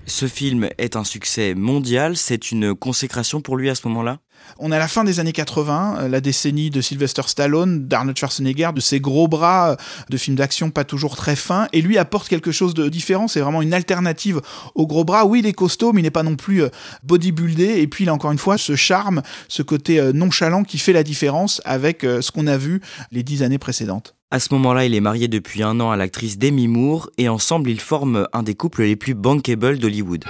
Ce 0.08 0.26
film 0.26 0.70
est 0.78 0.96
un 0.96 1.04
succès 1.04 1.54
mondial, 1.54 2.16
c'est 2.16 2.52
une 2.52 2.74
consécration 2.74 3.42
pour 3.42 3.58
lui 3.58 3.70
à 3.70 3.76
ce 3.76 3.88
moment-là? 3.90 4.20
On 4.60 4.72
a 4.72 4.78
la 4.78 4.88
fin 4.88 5.04
des 5.04 5.20
années 5.20 5.34
80, 5.34 5.98
euh, 6.00 6.08
la 6.08 6.22
décennie 6.22 6.70
de 6.70 6.82
Sylvester 6.82 7.24
Stallone, 7.28 7.88
d'Arnold 7.88 8.18
Schwarzenegger, 8.18 8.70
de 8.74 8.82
ses 8.82 9.00
gros 9.00 9.28
bras 9.28 9.72
euh, 9.72 9.76
de 10.10 10.18
films 10.18 10.36
d'action 10.36 10.70
pas 10.70 10.84
toujours 10.84 11.16
très 11.16 11.36
fins, 11.36 11.68
et 11.74 11.82
lui 11.82 11.98
apporte 11.98 12.28
quelque 12.28 12.52
chose 12.52 12.74
de 12.74 12.90
différent, 12.90 13.28
c'est 13.28 13.40
vraiment 13.40 13.62
une 13.62 13.74
alternative 13.74 14.42
aux 14.76 14.88
gros 14.88 15.04
bras. 15.04 15.26
Oui, 15.26 15.40
il 15.40 15.46
est 15.46 15.54
costaud, 15.54 15.94
mais 15.94 16.02
il 16.02 16.04
n'est 16.04 16.12
pas 16.12 16.24
non 16.24 16.36
plus 16.36 16.64
euh, 16.64 16.70
bodybuildé, 17.04 17.80
et 17.80 17.88
puis 17.88 18.06
il 18.06 18.10
a 18.10 18.14
encore 18.14 18.32
une 18.32 18.38
fois 18.38 18.58
ce 18.58 18.76
charme, 18.76 19.22
ce 19.48 19.62
côté 19.62 20.02
nonchalant 20.14 20.64
qui 20.64 20.78
fait 20.78 20.94
la 20.94 21.04
différence 21.04 21.62
avec 21.66 22.02
ce 22.02 22.32
qu'on 22.32 22.48
a 22.48 22.58
vu 22.58 22.82
les 23.12 23.24
dix 23.24 23.44
années 23.44 23.58
précédentes. 23.58 24.16
À 24.32 24.40
ce 24.40 24.54
moment-là, 24.54 24.86
il 24.86 24.94
est 24.94 25.02
marié 25.02 25.28
depuis 25.28 25.64
un 25.64 25.80
an 25.80 25.92
à 25.92 25.98
l'actrice 25.98 26.38
Demi 26.38 26.68
Moore, 26.68 27.10
et 27.18 27.30
ensemble 27.30 27.70
ils 27.70 27.80
forment 27.80 28.28
un 28.34 28.44
des 28.44 28.56
couples 28.56 28.84
les 28.84 28.96
plus 28.96 29.14
bankable 29.14 29.80
d'Hollywood. 29.80 30.26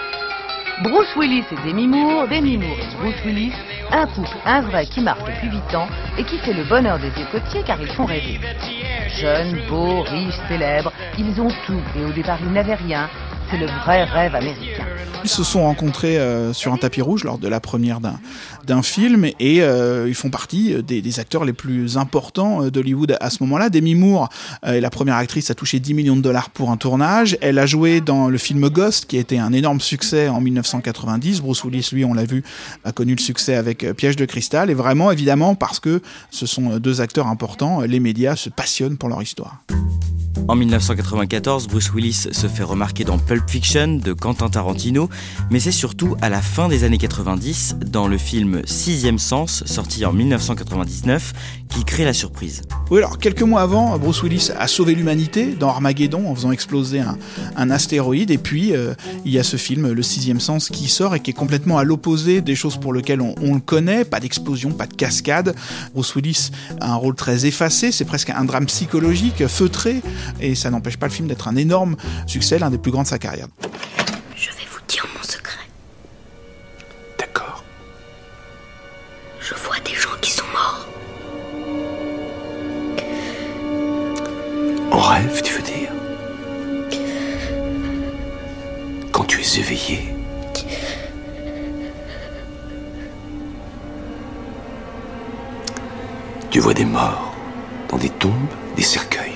Bruce 0.83 1.15
Willis 1.15 1.43
et 1.51 1.67
Demi 1.67 1.87
Moore, 1.87 2.27
Demi 2.27 2.55
Moore 2.57 2.77
et 2.77 2.95
Bruce 3.01 3.25
Willis, 3.25 3.53
un 3.91 4.05
couple, 4.05 4.37
un 4.45 4.61
vrai 4.61 4.85
qui 4.85 5.01
marche 5.01 5.23
depuis 5.25 5.49
8 5.49 5.75
ans 5.75 5.87
et 6.19 6.23
qui 6.23 6.37
fait 6.37 6.53
le 6.53 6.63
bonheur 6.65 6.99
des 6.99 7.07
yeux 7.07 7.25
côtiers 7.31 7.63
car 7.65 7.81
ils 7.81 7.87
font 7.87 8.05
rêver. 8.05 8.39
Jeunes, 9.19 9.57
beaux, 9.67 10.03
riches, 10.03 10.37
célèbres, 10.47 10.93
ils 11.17 11.41
ont 11.41 11.49
tout 11.65 11.81
et 11.99 12.05
au 12.05 12.11
départ 12.11 12.37
ils 12.43 12.51
n'avaient 12.51 12.75
rien. 12.75 13.09
C'est 13.49 13.57
le 13.57 13.65
vrai 13.65 14.03
rêve 14.03 14.35
américain. 14.35 14.85
Ils 15.23 15.29
se 15.29 15.43
sont 15.43 15.63
rencontrés 15.63 16.19
euh, 16.19 16.53
sur 16.53 16.73
un 16.73 16.77
tapis 16.77 17.01
rouge 17.01 17.23
lors 17.23 17.39
de 17.39 17.47
la 17.47 17.59
première 17.59 17.99
d'un 17.99 18.19
film 18.81 19.25
et 19.39 19.61
euh, 19.61 20.07
ils 20.07 20.15
font 20.15 20.29
partie 20.29 20.73
euh, 20.73 20.81
des, 20.81 21.19
acteurs 21.19 21.45
les 21.45 21.53
plus 21.53 21.97
importants 21.97 22.67
d'Hollywood 22.69 23.17
à 23.19 23.29
ce 23.29 23.41
moment-là. 23.43 23.69
Demi 23.69 23.95
Moore 23.95 24.29
est 24.63 24.81
la 24.81 24.89
première 24.89 25.15
actrice 25.15 25.49
à 25.49 25.55
toucher 25.55 25.79
10 25.79 25.93
millions 25.93 26.15
de 26.15 26.21
dollars 26.21 26.49
pour 26.49 26.69
un 26.69 26.77
tournage. 26.77 27.37
Elle 27.41 27.59
a 27.59 27.65
joué 27.65 28.01
dans 28.01 28.29
le 28.29 28.37
film 28.37 28.69
Ghost 28.69 29.05
qui 29.05 29.17
a 29.17 29.19
été 29.19 29.39
un 29.39 29.53
énorme 29.53 29.81
succès 29.81 30.27
en 30.27 30.41
1990. 30.41 31.41
Bruce 31.41 31.63
Willis, 31.63 31.89
lui, 31.91 32.05
on 32.05 32.13
l'a 32.13 32.25
vu, 32.25 32.43
a 32.83 32.91
connu 32.91 33.15
le 33.15 33.21
succès 33.21 33.55
avec 33.55 33.85
Piège 33.93 34.15
de 34.15 34.25
cristal 34.25 34.69
et 34.69 34.73
vraiment, 34.73 35.11
évidemment, 35.11 35.55
parce 35.55 35.79
que 35.79 36.01
ce 36.29 36.45
sont 36.45 36.77
deux 36.77 37.01
acteurs 37.01 37.27
importants, 37.27 37.81
les 37.81 37.99
médias 37.99 38.35
se 38.35 38.49
passionnent 38.49 38.97
pour 38.97 39.09
leur 39.09 39.21
histoire. 39.21 39.63
En 40.47 40.55
1994, 40.55 41.67
Bruce 41.67 41.91
Willis 41.93 42.27
se 42.31 42.47
fait 42.47 42.63
remarquer 42.63 43.03
dans 43.03 43.17
Pulp 43.17 43.49
Fiction 43.49 43.97
de 43.97 44.13
Quentin 44.13 44.49
Tarantino, 44.49 45.09
mais 45.51 45.59
c'est 45.59 45.73
surtout 45.73 46.15
à 46.21 46.29
la 46.29 46.41
fin 46.41 46.69
des 46.69 46.85
années 46.85 46.97
90, 46.97 47.75
dans 47.85 48.07
le 48.07 48.17
film 48.17 48.56
Sixième 48.65 49.19
Sens, 49.19 49.63
sorti 49.65 50.05
en 50.05 50.13
1999, 50.13 51.33
qu'il 51.69 51.83
crée 51.85 52.05
la 52.05 52.13
surprise. 52.13 52.61
Oui, 52.89 52.99
alors 52.99 53.17
quelques 53.17 53.41
mois 53.41 53.61
avant, 53.61 53.97
Bruce 53.97 54.23
Willis 54.23 54.49
a 54.57 54.67
sauvé 54.67 54.95
l'humanité 54.95 55.47
dans 55.47 55.69
Armageddon 55.69 56.29
en 56.29 56.35
faisant 56.35 56.51
exploser 56.51 57.01
un, 57.55 57.69
astéroïde, 57.69 58.31
et 58.31 58.37
puis 58.37 58.73
euh, 58.73 58.93
il 59.25 59.31
y 59.31 59.39
a 59.39 59.43
ce 59.43 59.57
film, 59.57 59.91
Le 59.91 60.01
Sixième 60.01 60.39
Sens, 60.39 60.69
qui 60.69 60.87
sort 60.87 61.15
et 61.15 61.19
qui 61.19 61.31
est 61.31 61.33
complètement 61.33 61.77
à 61.77 61.83
l'opposé 61.83 62.41
des 62.41 62.55
choses 62.55 62.77
pour 62.77 62.93
lesquelles 62.93 63.21
on 63.21 63.53
le 63.53 63.59
connaît, 63.59 64.05
pas 64.05 64.19
d'explosion, 64.19 64.71
pas 64.71 64.87
de 64.87 64.93
cascade. 64.93 65.55
Bruce 65.93 66.15
Willis 66.15 66.51
a 66.79 66.91
un 66.93 66.95
rôle 66.95 67.15
très 67.15 67.45
effacé, 67.45 67.91
c'est 67.91 68.05
presque 68.05 68.29
un 68.29 68.45
drame 68.45 68.65
psychologique, 68.67 69.45
feutré, 69.47 70.01
et 70.39 70.55
ça 70.55 70.69
n'empêche 70.69 70.97
pas 70.97 71.07
le 71.07 71.11
film 71.11 71.27
d'être 71.27 71.47
un 71.47 71.55
énorme 71.55 71.97
succès, 72.25 72.59
l'un 72.59 72.69
des 72.69 72.77
plus 72.77 72.91
grands 72.91 73.03
de 73.03 73.07
sa 73.07 73.19
carrière. 73.19 73.47
Rêve, 85.07 85.41
tu 85.41 85.53
veux 85.53 85.61
dire 85.61 85.89
Quand 89.11 89.23
tu 89.23 89.41
es 89.41 89.59
éveillé. 89.59 90.13
Tu 96.51 96.59
vois 96.59 96.73
des 96.73 96.85
morts 96.85 97.33
dans 97.89 97.97
des 97.97 98.09
tombes, 98.09 98.31
des 98.75 98.81
cercueils. 98.83 99.31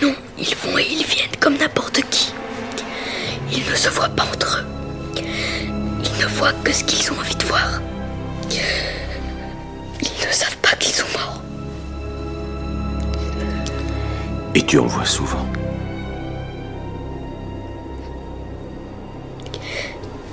Non, 0.00 0.14
Ils 0.38 0.54
vont 0.56 0.78
et 0.78 0.86
ils 0.90 1.04
viennent 1.04 1.36
comme 1.40 1.56
n'importe 1.56 2.00
qui. 2.10 2.32
Ils 3.52 3.64
ne 3.70 3.74
se 3.74 3.88
voient 3.90 4.08
pas 4.08 4.24
entre 4.24 4.58
eux. 4.60 4.66
Ils 6.04 6.20
ne 6.22 6.26
voient 6.26 6.52
que 6.64 6.72
ce 6.72 6.84
qu'ils 6.84 7.12
ont 7.12 7.18
envie 7.18 7.36
de 7.36 7.44
voir. 7.44 7.80
Et 14.54 14.60
tu 14.66 14.78
en 14.78 14.86
vois 14.86 15.06
souvent. 15.06 15.46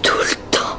Tout 0.04 0.18
le 0.18 0.36
temps. 0.52 0.78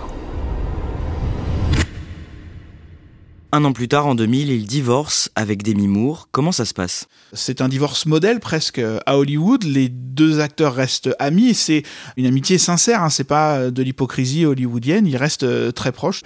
Un 3.52 3.64
an 3.64 3.73
plus 3.73 3.88
tard, 3.88 4.06
en 4.06 4.14
2000, 4.14 4.50
il 4.50 4.66
divorce 4.66 5.30
avec 5.37 5.62
Demi 5.62 5.88
Moore. 5.88 6.28
Comment 6.32 6.52
ça 6.52 6.66
se 6.66 6.75
passe? 6.75 7.09
C'est 7.32 7.62
un 7.62 7.70
divorce 7.70 8.04
modèle 8.04 8.40
presque 8.40 8.78
à 9.06 9.16
Hollywood. 9.16 9.64
Les 9.64 9.88
deux 9.88 10.40
acteurs 10.40 10.75
restent 10.75 11.09
amis. 11.18 11.54
C'est 11.54 11.82
une 12.18 12.26
amitié 12.26 12.59
sincère. 12.59 13.02
Hein. 13.02 13.09
C'est 13.09 13.25
pas 13.25 13.70
de 13.70 13.82
l'hypocrisie 13.82 14.44
hollywoodienne. 14.44 15.06
Ils 15.06 15.16
restent 15.16 15.44
euh, 15.44 15.73
très 15.73 15.92
proches. 15.92 16.20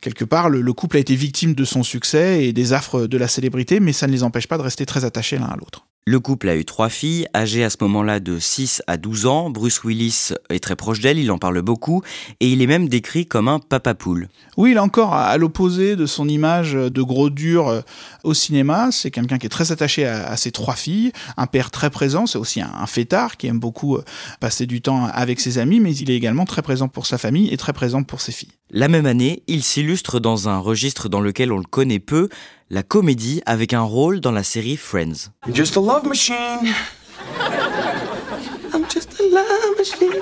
Quelque 0.00 0.24
part, 0.24 0.48
le, 0.48 0.60
le 0.60 0.72
couple 0.72 0.98
a 0.98 1.00
été 1.00 1.16
victime 1.16 1.56
de 1.56 1.64
son 1.64 1.82
succès 1.82 2.44
et 2.44 2.52
des 2.52 2.72
affres 2.72 3.08
de 3.08 3.18
la 3.18 3.26
célébrité, 3.26 3.80
mais 3.80 3.92
ça 3.92 4.06
ne 4.06 4.12
les 4.12 4.22
empêche 4.22 4.46
pas 4.46 4.58
de 4.58 4.62
rester 4.62 4.86
très 4.86 5.04
attachés 5.04 5.38
l'un 5.38 5.46
à 5.46 5.56
l'autre. 5.56 5.88
Le 6.04 6.18
couple 6.18 6.48
a 6.48 6.56
eu 6.56 6.64
trois 6.64 6.88
filles, 6.88 7.28
âgées 7.32 7.62
à 7.62 7.70
ce 7.70 7.76
moment-là 7.82 8.18
de 8.18 8.40
6 8.40 8.82
à 8.88 8.96
12 8.96 9.26
ans. 9.26 9.50
Bruce 9.50 9.84
Willis 9.84 10.30
est 10.50 10.58
très 10.58 10.74
proche 10.74 10.98
d'elle, 10.98 11.16
il 11.16 11.30
en 11.30 11.38
parle 11.38 11.62
beaucoup, 11.62 12.02
et 12.40 12.50
il 12.50 12.60
est 12.60 12.66
même 12.66 12.88
décrit 12.88 13.24
comme 13.24 13.46
un 13.46 13.60
papa 13.60 13.94
poule. 13.94 14.28
Oui, 14.56 14.72
il 14.72 14.78
est 14.78 14.80
encore 14.80 15.14
à 15.14 15.38
l'opposé 15.38 15.94
de 15.94 16.06
son 16.06 16.28
image 16.28 16.72
de 16.72 17.02
gros 17.02 17.30
dur 17.30 17.68
euh, 17.68 17.82
au 18.24 18.34
cinéma. 18.34 18.88
C'est 18.90 19.12
quelqu'un 19.12 19.38
qui 19.38 19.46
est 19.46 19.48
très 19.48 19.70
attaché 19.70 20.04
à, 20.04 20.36
ses 20.36 20.50
trois 20.50 20.74
filles, 20.74 21.12
un 21.36 21.46
père 21.46 21.70
très 21.70 21.88
présent, 21.88 22.26
c'est 22.26 22.38
aussi 22.38 22.60
un, 22.60 22.72
un, 22.80 22.86
fêtard 22.86 23.36
qui 23.36 23.46
aime 23.46 23.60
beaucoup 23.60 23.94
euh, 23.94 24.04
passer 24.40 24.66
du 24.66 24.82
temps 24.82 25.06
avec 25.06 25.38
ses 25.38 25.58
amis, 25.58 25.78
mais 25.78 25.94
il 25.94 26.10
est 26.10 26.16
également 26.16 26.46
très 26.46 26.62
présent 26.62 26.88
pour 26.88 27.06
sa 27.06 27.16
famille 27.16 27.48
et 27.54 27.56
très 27.56 27.72
présent 27.72 28.02
pour 28.02 28.20
ses 28.20 28.32
filles. 28.32 28.50
La 28.74 28.88
même 28.88 29.04
année, 29.04 29.42
il 29.48 29.62
s'illustre 29.62 30.18
dans 30.18 30.48
un 30.48 30.58
registre 30.58 31.10
dans 31.10 31.20
lequel 31.20 31.52
on 31.52 31.58
le 31.58 31.64
connaît 31.64 31.98
peu, 31.98 32.30
la 32.70 32.82
comédie 32.82 33.42
avec 33.44 33.74
un 33.74 33.82
rôle 33.82 34.20
dans 34.20 34.32
la 34.32 34.42
série 34.42 34.78
Friends. 34.78 35.28
I'm 38.74 38.84
just 38.92 39.20
a 39.20 39.22
love 39.24 39.76
machine. 39.76 40.20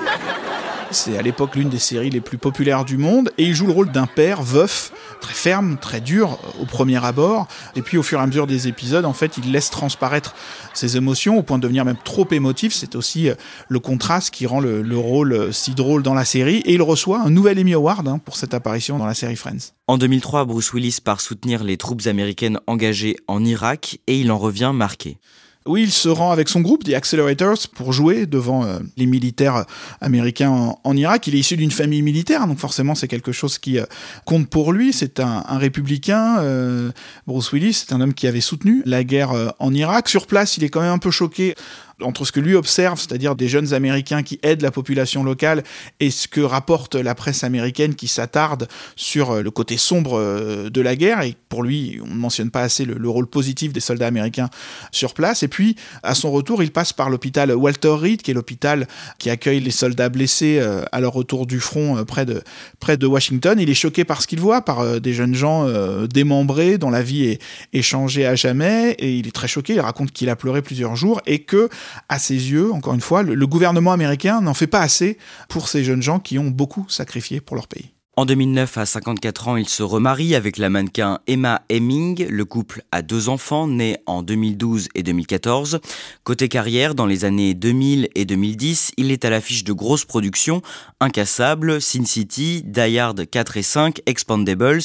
C'est 0.91 1.17
à 1.17 1.21
l'époque 1.21 1.55
l'une 1.55 1.69
des 1.69 1.79
séries 1.79 2.09
les 2.09 2.19
plus 2.19 2.37
populaires 2.37 2.83
du 2.83 2.97
monde 2.97 3.31
et 3.37 3.45
il 3.45 3.55
joue 3.55 3.65
le 3.65 3.71
rôle 3.71 3.91
d'un 3.91 4.07
père 4.07 4.41
veuf, 4.41 4.91
très 5.21 5.33
ferme, 5.33 5.77
très 5.77 6.01
dur 6.01 6.37
au 6.59 6.65
premier 6.65 7.03
abord. 7.03 7.47
Et 7.77 7.81
puis 7.81 7.97
au 7.97 8.03
fur 8.03 8.19
et 8.19 8.21
à 8.21 8.27
mesure 8.27 8.45
des 8.45 8.67
épisodes, 8.67 9.05
en 9.05 9.13
fait, 9.13 9.37
il 9.37 9.53
laisse 9.53 9.69
transparaître 9.69 10.35
ses 10.73 10.97
émotions 10.97 11.37
au 11.37 11.43
point 11.43 11.57
de 11.57 11.63
devenir 11.63 11.85
même 11.85 11.97
trop 12.03 12.27
émotif. 12.31 12.73
C'est 12.73 12.95
aussi 12.95 13.29
euh, 13.29 13.35
le 13.69 13.79
contraste 13.79 14.31
qui 14.31 14.45
rend 14.45 14.59
le, 14.59 14.81
le, 14.81 14.97
rôle 14.97 15.31
euh, 15.31 15.51
si 15.53 15.73
drôle 15.73 16.03
dans 16.03 16.13
la 16.13 16.25
série. 16.25 16.57
Et 16.65 16.73
il 16.73 16.81
reçoit 16.81 17.21
un 17.21 17.29
nouvel 17.29 17.57
Emmy 17.57 17.73
Award 17.73 18.07
hein, 18.09 18.17
pour 18.17 18.35
cette 18.35 18.53
apparition 18.53 18.97
dans 18.97 19.05
la 19.05 19.13
série 19.13 19.37
Friends. 19.37 19.71
En 19.87 19.97
2003, 19.97 20.43
Bruce 20.43 20.73
Willis 20.73 20.97
part 21.01 21.21
soutenir 21.21 21.63
les 21.63 21.77
troupes 21.77 22.05
américaines 22.05 22.59
engagées 22.67 23.15
en 23.27 23.45
Irak 23.45 23.99
et 24.07 24.19
il 24.19 24.29
en 24.29 24.37
revient 24.37 24.71
marqué. 24.73 25.19
Oui, 25.67 25.83
il 25.83 25.91
se 25.91 26.09
rend 26.09 26.31
avec 26.31 26.49
son 26.49 26.61
groupe, 26.61 26.83
The 26.83 26.93
Accelerators, 26.93 27.67
pour 27.75 27.93
jouer 27.93 28.25
devant 28.25 28.65
euh, 28.65 28.79
les 28.97 29.05
militaires 29.05 29.65
américains 30.01 30.75
en, 30.83 30.97
Irak. 30.97 31.27
Il 31.27 31.35
est 31.35 31.39
issu 31.39 31.55
d'une 31.55 31.69
famille 31.69 32.01
militaire, 32.01 32.47
donc 32.47 32.57
forcément 32.57 32.95
c'est 32.95 33.07
quelque 33.07 33.31
chose 33.31 33.59
qui 33.59 33.77
euh, 33.77 33.85
compte 34.25 34.47
pour 34.49 34.73
lui. 34.73 34.91
C'est 34.91 35.19
un, 35.19 35.43
républicain. 35.49 36.39
Euh, 36.39 36.91
Bruce 37.27 37.51
Willis, 37.51 37.73
c'est 37.73 37.93
un 37.93 38.01
homme 38.01 38.15
qui 38.15 38.25
avait 38.25 38.41
soutenu 38.41 38.81
la 38.87 39.03
guerre 39.03 39.33
euh, 39.33 39.49
en 39.59 39.71
Irak. 39.71 40.09
Sur 40.09 40.25
place, 40.25 40.57
il 40.57 40.63
est 40.63 40.69
quand 40.69 40.81
même 40.81 40.93
un 40.93 40.97
peu 40.97 41.11
choqué 41.11 41.53
entre 42.01 42.25
ce 42.25 42.31
que 42.31 42.39
lui 42.39 42.55
observe, 42.55 42.99
c'est-à-dire 42.99 43.35
des 43.35 43.47
jeunes 43.47 43.73
Américains 43.73 44.23
qui 44.23 44.39
aident 44.43 44.61
la 44.61 44.71
population 44.71 45.23
locale, 45.23 45.63
et 45.99 46.11
ce 46.11 46.27
que 46.27 46.41
rapporte 46.41 46.95
la 46.95 47.15
presse 47.15 47.43
américaine 47.43 47.95
qui 47.95 48.07
s'attarde 48.07 48.67
sur 48.95 49.41
le 49.41 49.51
côté 49.51 49.77
sombre 49.77 50.69
de 50.69 50.81
la 50.81 50.95
guerre. 50.95 51.21
Et 51.21 51.35
pour 51.49 51.63
lui, 51.63 51.99
on 52.03 52.07
ne 52.07 52.19
mentionne 52.19 52.51
pas 52.51 52.61
assez 52.61 52.85
le, 52.85 52.95
le, 52.95 53.09
rôle 53.09 53.27
positif 53.27 53.73
des 53.73 53.79
soldats 53.79 54.07
américains 54.07 54.49
sur 54.91 55.13
place. 55.13 55.43
Et 55.43 55.47
puis, 55.47 55.75
à 56.03 56.15
son 56.15 56.31
retour, 56.31 56.63
il 56.63 56.71
passe 56.71 56.93
par 56.93 57.09
l'hôpital 57.09 57.53
Walter 57.53 57.89
Reed, 57.89 58.21
qui 58.21 58.31
est 58.31 58.33
l'hôpital 58.33 58.87
qui 59.17 59.29
accueille 59.29 59.59
les 59.59 59.71
soldats 59.71 60.09
blessés 60.09 60.59
à 60.91 60.99
leur 60.99 61.13
retour 61.13 61.45
du 61.45 61.59
front 61.59 62.03
près 62.05 62.25
de, 62.25 62.41
près 62.79 62.97
de 62.97 63.05
Washington. 63.05 63.59
Il 63.59 63.69
est 63.69 63.75
choqué 63.75 64.05
par 64.05 64.21
ce 64.21 64.27
qu'il 64.27 64.39
voit, 64.39 64.61
par 64.61 64.99
des 64.99 65.13
jeunes 65.13 65.35
gens 65.35 65.67
démembrés, 66.07 66.77
dont 66.77 66.89
la 66.89 67.01
vie 67.01 67.25
est, 67.25 67.41
est 67.73 67.81
changée 67.81 68.25
à 68.25 68.35
jamais, 68.35 68.91
et 68.99 69.15
il 69.15 69.27
est 69.27 69.31
très 69.31 69.47
choqué. 69.47 69.73
Il 69.73 69.79
raconte 69.79 70.11
qu'il 70.11 70.29
a 70.29 70.35
pleuré 70.35 70.61
plusieurs 70.61 70.95
jours 70.95 71.21
et 71.25 71.39
que, 71.39 71.69
à 72.09 72.19
ses 72.19 72.51
yeux, 72.51 72.71
encore 72.71 72.93
une 72.93 73.01
fois, 73.01 73.23
le, 73.23 73.47
gouvernement 73.47 73.91
américain 73.91 74.41
n'en 74.41 74.53
fait 74.53 74.67
pas 74.67 74.81
assez 74.81 75.17
pour 75.49 75.67
ces 75.67 75.83
jeunes 75.83 76.01
gens 76.01 76.19
qui 76.19 76.39
ont 76.39 76.49
beaucoup 76.49 76.85
sacrifié 76.89 77.41
pour 77.41 77.55
leur 77.55 77.67
pays. 77.67 77.93
En 78.17 78.25
2009, 78.25 78.77
à 78.77 78.85
54 78.85 79.47
ans, 79.47 79.55
il 79.55 79.69
se 79.69 79.83
remarie 79.83 80.35
avec 80.35 80.57
la 80.57 80.69
mannequin 80.69 81.19
Emma 81.27 81.61
Hemming. 81.69 82.27
Le 82.27 82.43
couple 82.43 82.83
a 82.91 83.01
deux 83.01 83.29
enfants, 83.29 83.67
nés 83.67 83.99
en 84.05 84.21
2012 84.21 84.89
et 84.95 85.01
2014. 85.01 85.79
Côté 86.25 86.49
carrière, 86.49 86.93
dans 86.93 87.05
les 87.05 87.23
années 87.23 87.53
2000 87.53 88.09
et 88.13 88.25
2010, 88.25 88.91
il 88.97 89.11
est 89.11 89.23
à 89.23 89.29
l'affiche 89.29 89.63
de 89.63 89.71
grosses 89.71 90.03
productions, 90.03 90.61
Incassable, 90.99 91.81
Sin 91.81 92.03
City, 92.03 92.63
Die 92.65 92.99
Hard 92.99 93.29
4 93.29 93.55
et 93.55 93.63
5, 93.63 94.01
Expandables. 94.05 94.81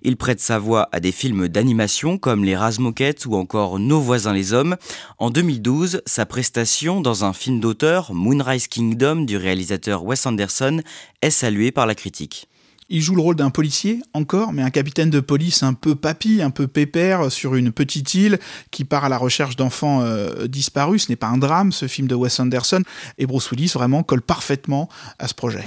Il 0.00 0.16
prête 0.16 0.40
sa 0.40 0.58
voix 0.58 0.88
à 0.90 1.00
des 1.00 1.12
films 1.12 1.48
d'animation 1.48 2.16
comme 2.16 2.44
Les 2.46 2.56
Razmoquettes 2.56 3.26
ou 3.26 3.34
encore 3.34 3.78
Nos 3.78 4.00
voisins 4.00 4.32
les 4.32 4.54
hommes. 4.54 4.78
En 5.18 5.28
2012, 5.28 6.00
sa 6.06 6.24
prestation 6.24 7.02
dans 7.02 7.26
un 7.26 7.34
film 7.34 7.60
d'auteur, 7.60 8.14
Moonrise 8.14 8.68
Kingdom, 8.68 9.26
du 9.26 9.36
réalisateur 9.36 10.02
Wes 10.02 10.24
Anderson, 10.24 10.80
est 11.20 11.28
saluée 11.28 11.72
par 11.72 11.84
la 11.84 11.94
critique. 11.94 12.49
Il 12.92 13.02
joue 13.02 13.14
le 13.14 13.22
rôle 13.22 13.36
d'un 13.36 13.50
policier, 13.50 14.02
encore, 14.14 14.52
mais 14.52 14.62
un 14.62 14.70
capitaine 14.70 15.10
de 15.10 15.20
police 15.20 15.62
un 15.62 15.74
peu 15.74 15.94
papy, 15.94 16.42
un 16.42 16.50
peu 16.50 16.66
pépère, 16.66 17.30
sur 17.30 17.54
une 17.54 17.70
petite 17.70 18.14
île 18.14 18.40
qui 18.72 18.84
part 18.84 19.04
à 19.04 19.08
la 19.08 19.16
recherche 19.16 19.54
d'enfants 19.54 20.00
euh, 20.02 20.48
disparus. 20.48 21.04
Ce 21.04 21.12
n'est 21.12 21.16
pas 21.16 21.28
un 21.28 21.38
drame, 21.38 21.70
ce 21.70 21.86
film 21.86 22.08
de 22.08 22.16
Wes 22.16 22.40
Anderson. 22.40 22.82
Et 23.16 23.26
Bruce 23.26 23.48
Willis, 23.52 23.70
vraiment, 23.74 24.02
colle 24.02 24.22
parfaitement 24.22 24.88
à 25.20 25.28
ce 25.28 25.34
projet. 25.34 25.64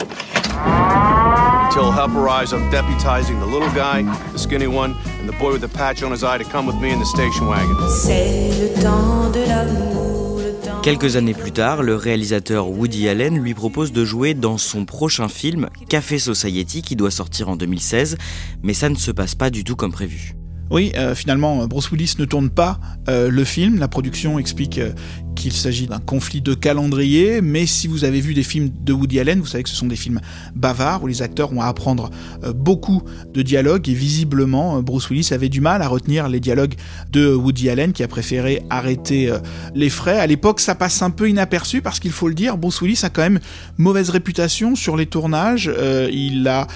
Till 1.71 1.91
help 1.93 2.13
arrives, 2.17 2.51
I'm 2.51 2.69
deputizing 2.69 3.39
the 3.39 3.47
little 3.47 3.71
guy, 3.73 4.03
the 4.33 4.37
skinny 4.37 4.67
one, 4.67 4.93
and 5.21 5.27
the 5.27 5.37
boy 5.39 5.53
with 5.53 5.61
the 5.61 5.69
patch 5.69 6.03
on 6.03 6.11
his 6.11 6.25
eye 6.25 6.37
to 6.37 6.43
come 6.43 6.67
with 6.67 6.75
me 6.81 6.91
in 6.91 6.99
the 6.99 7.05
station 7.05 7.47
wagon. 7.47 7.77
C'est 7.89 8.51
le 8.59 8.83
temps 8.83 9.31
de 9.31 9.47
l'amour. 9.47 10.02
Quelques 10.83 11.15
années 11.15 11.33
plus 11.33 11.53
tard, 11.53 11.81
le 11.81 11.95
réalisateur 11.95 12.69
Woody 12.69 13.07
Allen 13.07 13.41
lui 13.41 13.53
propose 13.53 13.93
de 13.93 14.03
jouer 14.03 14.33
dans 14.33 14.57
son 14.57 14.83
prochain 14.83 15.29
film, 15.29 15.69
Café 15.87 16.19
Society, 16.19 16.81
qui 16.81 16.97
doit 16.97 17.09
sortir 17.09 17.47
en 17.47 17.55
2016, 17.55 18.17
mais 18.63 18.73
ça 18.73 18.89
ne 18.89 18.95
se 18.95 19.11
passe 19.11 19.33
pas 19.33 19.49
du 19.49 19.63
tout 19.63 19.77
comme 19.77 19.93
prévu. 19.93 20.35
Oui, 20.69 20.91
euh, 20.95 21.13
finalement, 21.13 21.67
Bruce 21.67 21.91
Willis 21.91 22.15
ne 22.19 22.25
tourne 22.25 22.49
pas 22.49 22.79
euh, 23.09 23.29
le 23.29 23.43
film. 23.43 23.79
La 23.79 23.87
production 23.87 24.39
explique 24.39 24.79
euh, 24.79 24.91
qu'il 25.35 25.51
s'agit 25.51 25.87
d'un 25.87 25.99
conflit 25.99 26.41
de 26.41 26.53
calendrier, 26.53 27.41
mais 27.41 27.65
si 27.65 27.87
vous 27.87 28.05
avez 28.05 28.21
vu 28.21 28.33
des 28.33 28.43
films 28.43 28.69
de 28.81 28.93
Woody 28.93 29.19
Allen, 29.19 29.39
vous 29.39 29.45
savez 29.45 29.63
que 29.63 29.69
ce 29.69 29.75
sont 29.75 29.87
des 29.87 29.95
films 29.95 30.21
bavards 30.55 31.03
où 31.03 31.07
les 31.07 31.21
acteurs 31.21 31.51
ont 31.53 31.61
à 31.61 31.65
apprendre 31.65 32.11
beaucoup 32.53 33.01
de 33.33 33.41
dialogues 33.41 33.89
et 33.89 33.95
visiblement 33.95 34.83
Bruce 34.83 35.09
Willis 35.09 35.29
avait 35.31 35.49
du 35.49 35.59
mal 35.59 35.81
à 35.81 35.87
retenir 35.87 36.29
les 36.29 36.39
dialogues 36.39 36.75
de 37.11 37.33
Woody 37.33 37.71
Allen 37.71 37.93
qui 37.93 38.03
a 38.03 38.07
préféré 38.07 38.61
arrêter 38.69 39.33
les 39.73 39.89
frais. 39.89 40.19
À 40.19 40.27
l'époque, 40.27 40.59
ça 40.59 40.75
passe 40.75 41.01
un 41.01 41.09
peu 41.09 41.27
inaperçu 41.27 41.81
parce 41.81 41.99
qu'il 41.99 42.11
faut 42.11 42.27
le 42.27 42.35
dire, 42.35 42.55
Bruce 42.55 42.79
Willis 42.81 42.99
a 43.01 43.09
quand 43.09 43.23
même 43.23 43.39
mauvaise 43.79 44.11
réputation 44.11 44.75
sur 44.75 44.95
les 44.95 45.07
tournages. 45.07 45.69
Il 46.11 46.47
a 46.47 46.67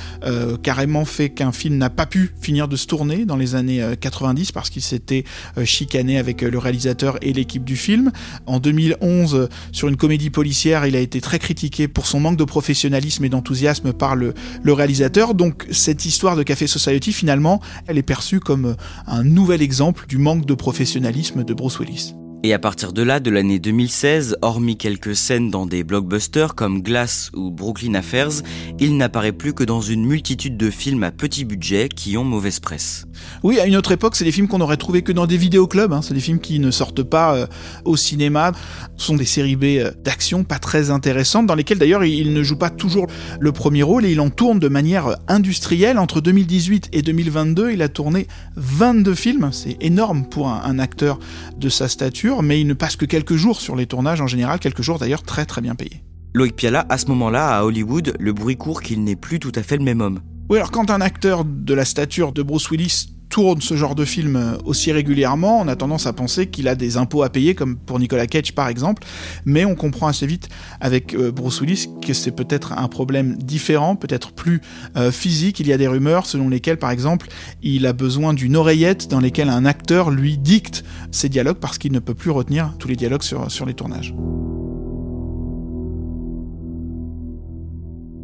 carrément 0.63 1.05
fait 1.05 1.29
qu'un 1.29 1.51
film 1.51 1.77
n'a 1.77 1.91
pas 1.91 2.07
pu 2.07 2.33
finir 2.41 2.67
de 2.67 2.75
se 2.75 2.87
tourner 2.87 3.25
dans 3.25 3.37
les 3.37 3.53
années 3.53 3.76
90 3.99 4.51
parce 4.51 4.69
qu'il 4.69 4.81
s'était 4.81 5.23
chicané 5.63 6.17
avec 6.17 6.41
le 6.41 6.57
réalisateur 6.57 7.17
et 7.21 7.33
l'équipe 7.33 7.63
du 7.63 7.75
film. 7.75 8.11
En 8.45 8.59
2011, 8.59 9.49
sur 9.71 9.87
une 9.87 9.97
comédie 9.97 10.29
policière, 10.29 10.85
il 10.85 10.95
a 10.95 10.99
été 10.99 11.21
très 11.21 11.39
critiqué 11.39 11.87
pour 11.87 12.07
son 12.07 12.19
manque 12.19 12.37
de 12.37 12.43
professionnalisme 12.43 13.23
et 13.25 13.29
d'enthousiasme 13.29 13.93
par 13.93 14.15
le, 14.15 14.33
le, 14.63 14.73
réalisateur. 14.73 15.33
Donc 15.33 15.65
cette 15.71 16.05
histoire 16.05 16.35
de 16.35 16.43
Café 16.43 16.67
Society, 16.67 17.11
finalement, 17.13 17.61
elle 17.87 17.97
est 17.97 18.03
perçue 18.03 18.39
comme 18.39 18.75
un 19.05 19.23
nouvel 19.23 19.61
exemple 19.61 20.05
du 20.07 20.17
manque 20.17 20.45
de 20.45 20.53
professionnalisme 20.53 21.43
de 21.43 21.53
Bruce 21.53 21.79
Willis. 21.79 22.13
Et 22.43 22.53
à 22.53 22.59
partir 22.59 22.93
de 22.93 23.01
là, 23.01 23.19
de 23.19 23.31
l'année 23.31 23.57
2016, 23.57 24.37
hormis 24.43 24.77
quelques 24.77 25.15
scènes 25.15 25.49
dans 25.49 25.65
des 25.65 25.83
blockbusters 25.83 26.53
comme 26.53 26.83
Glass 26.83 27.31
ou 27.33 27.49
Brooklyn 27.49 27.95
Affairs, 27.95 28.43
il 28.79 28.95
n'apparaît 28.95 29.31
plus 29.31 29.53
que 29.53 29.63
dans 29.63 29.81
une 29.81 30.05
multitude 30.05 30.55
de 30.55 30.69
films 30.69 31.01
à 31.01 31.09
petit 31.11 31.45
budget 31.45 31.89
qui 31.89 32.15
ont 32.15 32.23
mauvaise 32.23 32.59
presse. 32.59 33.07
Oui, 33.41 33.59
à 33.59 33.65
une 33.65 33.75
autre 33.75 33.91
époque, 33.91 34.15
c'est 34.15 34.23
des 34.23 34.31
films 34.31 34.47
qu'on 34.47 34.61
aurait 34.61 34.77
trouvé 34.77 35.01
que 35.01 35.11
dans 35.11 35.25
des 35.25 35.35
vidéoclubs. 35.35 35.91
Hein. 35.91 36.03
C'est 36.03 36.13
des 36.13 36.19
films 36.19 36.39
qui 36.39 36.59
ne 36.59 36.69
sortent 36.69 37.01
pas 37.01 37.35
euh, 37.35 37.47
au 37.85 37.97
cinéma. 37.97 38.51
Ce 38.97 39.07
sont 39.07 39.15
des 39.15 39.25
séries 39.25 39.55
B 39.55 39.63
euh, 39.63 39.91
d'action 40.03 40.43
pas 40.43 40.59
très 40.59 40.91
intéressantes, 40.91 41.47
dans 41.47 41.55
lesquelles 41.55 41.79
d'ailleurs 41.79 42.05
il 42.05 42.33
ne 42.33 42.43
joue 42.43 42.57
pas 42.57 42.69
toujours 42.69 43.07
le 43.39 43.51
premier 43.51 43.81
rôle 43.81 44.05
et 44.05 44.11
il 44.11 44.21
en 44.21 44.29
tourne 44.29 44.59
de 44.59 44.67
manière 44.67 45.15
industrielle. 45.27 45.97
Entre 45.97 46.21
2018 46.21 46.89
et 46.93 47.01
2022, 47.01 47.71
il 47.71 47.81
a 47.81 47.89
tourné 47.89 48.27
22 48.57 49.15
films. 49.15 49.49
C'est 49.51 49.77
énorme 49.81 50.25
pour 50.29 50.49
un 50.49 50.77
acteur 50.77 51.17
de 51.57 51.67
sa 51.67 51.87
stature. 51.87 52.36
Mais 52.41 52.61
il 52.61 52.67
ne 52.67 52.73
passe 52.73 52.95
que 52.95 53.05
quelques 53.05 53.35
jours 53.35 53.61
sur 53.61 53.75
les 53.75 53.87
tournages 53.87 54.21
en 54.21 54.27
général, 54.27 54.59
quelques 54.59 54.81
jours 54.81 54.99
d'ailleurs 54.99 55.23
très 55.23 55.45
très 55.45 55.61
bien 55.61 55.75
payés. 55.75 56.03
Loïc 56.33 56.55
Piala, 56.55 56.85
à 56.89 56.97
ce 56.97 57.07
moment-là, 57.07 57.57
à 57.57 57.63
Hollywood, 57.63 58.13
le 58.19 58.33
bruit 58.33 58.57
court 58.57 58.81
qu'il 58.81 59.03
n'est 59.03 59.15
plus 59.15 59.39
tout 59.39 59.51
à 59.55 59.63
fait 59.63 59.77
le 59.77 59.83
même 59.83 60.01
homme. 60.01 60.19
Oui, 60.49 60.57
alors 60.57 60.71
quand 60.71 60.89
un 60.91 61.01
acteur 61.01 61.43
de 61.45 61.73
la 61.73 61.83
stature 61.83 62.31
de 62.31 62.43
Bruce 62.43 62.69
Willis 62.69 63.16
tourne 63.29 63.61
ce 63.61 63.75
genre 63.75 63.95
de 63.95 64.05
film 64.05 64.57
aussi 64.65 64.91
régulièrement, 64.91 65.59
on 65.61 65.67
a 65.67 65.75
tendance 65.75 66.07
à 66.07 66.13
penser 66.13 66.47
qu'il 66.47 66.67
a 66.67 66.75
des 66.75 66.97
impôts 66.97 67.23
à 67.23 67.29
payer, 67.29 67.55
comme 67.55 67.75
pour 67.77 67.99
Nicolas 67.99 68.27
Cage 68.27 68.53
par 68.53 68.67
exemple, 68.67 69.03
mais 69.45 69.65
on 69.65 69.75
comprend 69.75 70.07
assez 70.07 70.27
vite 70.27 70.49
avec 70.79 71.13
euh, 71.13 71.31
Bruce 71.31 71.61
Willis 71.61 71.87
que 72.01 72.13
c'est 72.13 72.31
peut-être 72.31 72.73
un 72.73 72.87
problème 72.87 73.37
différent, 73.37 73.95
peut-être 73.95 74.31
plus 74.31 74.61
euh, 74.95 75.11
physique. 75.11 75.59
Il 75.59 75.67
y 75.67 75.73
a 75.73 75.77
des 75.77 75.87
rumeurs 75.87 76.25
selon 76.25 76.49
lesquelles, 76.49 76.77
par 76.77 76.91
exemple, 76.91 77.27
il 77.61 77.85
a 77.85 77.93
besoin 77.93 78.33
d'une 78.33 78.55
oreillette 78.55 79.07
dans 79.09 79.19
lesquelles 79.19 79.49
un 79.49 79.65
acteur 79.65 80.09
lui 80.09 80.37
dicte 80.37 80.83
ses 81.11 81.29
dialogues 81.29 81.57
parce 81.57 81.77
qu'il 81.77 81.91
ne 81.91 81.99
peut 81.99 82.15
plus 82.15 82.31
retenir 82.31 82.73
tous 82.79 82.87
les 82.87 82.95
dialogues 82.95 83.23
sur 83.23 83.65
les 83.65 83.73
tournages. 83.73 84.13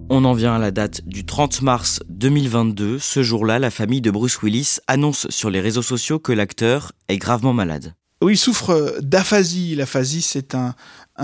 On 0.09 0.25
en 0.25 0.33
vient 0.33 0.55
à 0.55 0.59
la 0.59 0.71
date 0.71 1.01
du 1.05 1.25
30 1.25 1.61
mars 1.61 1.99
2022. 2.09 2.99
Ce 2.99 3.23
jour-là, 3.23 3.57
la 3.59 3.71
famille 3.71 4.01
de 4.01 4.11
Bruce 4.11 4.41
Willis 4.41 4.77
annonce 4.87 5.27
sur 5.29 5.49
les 5.49 5.61
réseaux 5.61 5.81
sociaux 5.81 6.19
que 6.19 6.31
l'acteur 6.31 6.91
est 7.07 7.17
gravement 7.17 7.53
malade. 7.53 7.95
Oui, 8.21 8.33
il 8.33 8.37
souffre 8.37 8.99
d'aphasie. 9.01 9.75
L'aphasie, 9.75 10.21
c'est 10.21 10.55
un, 10.55 10.75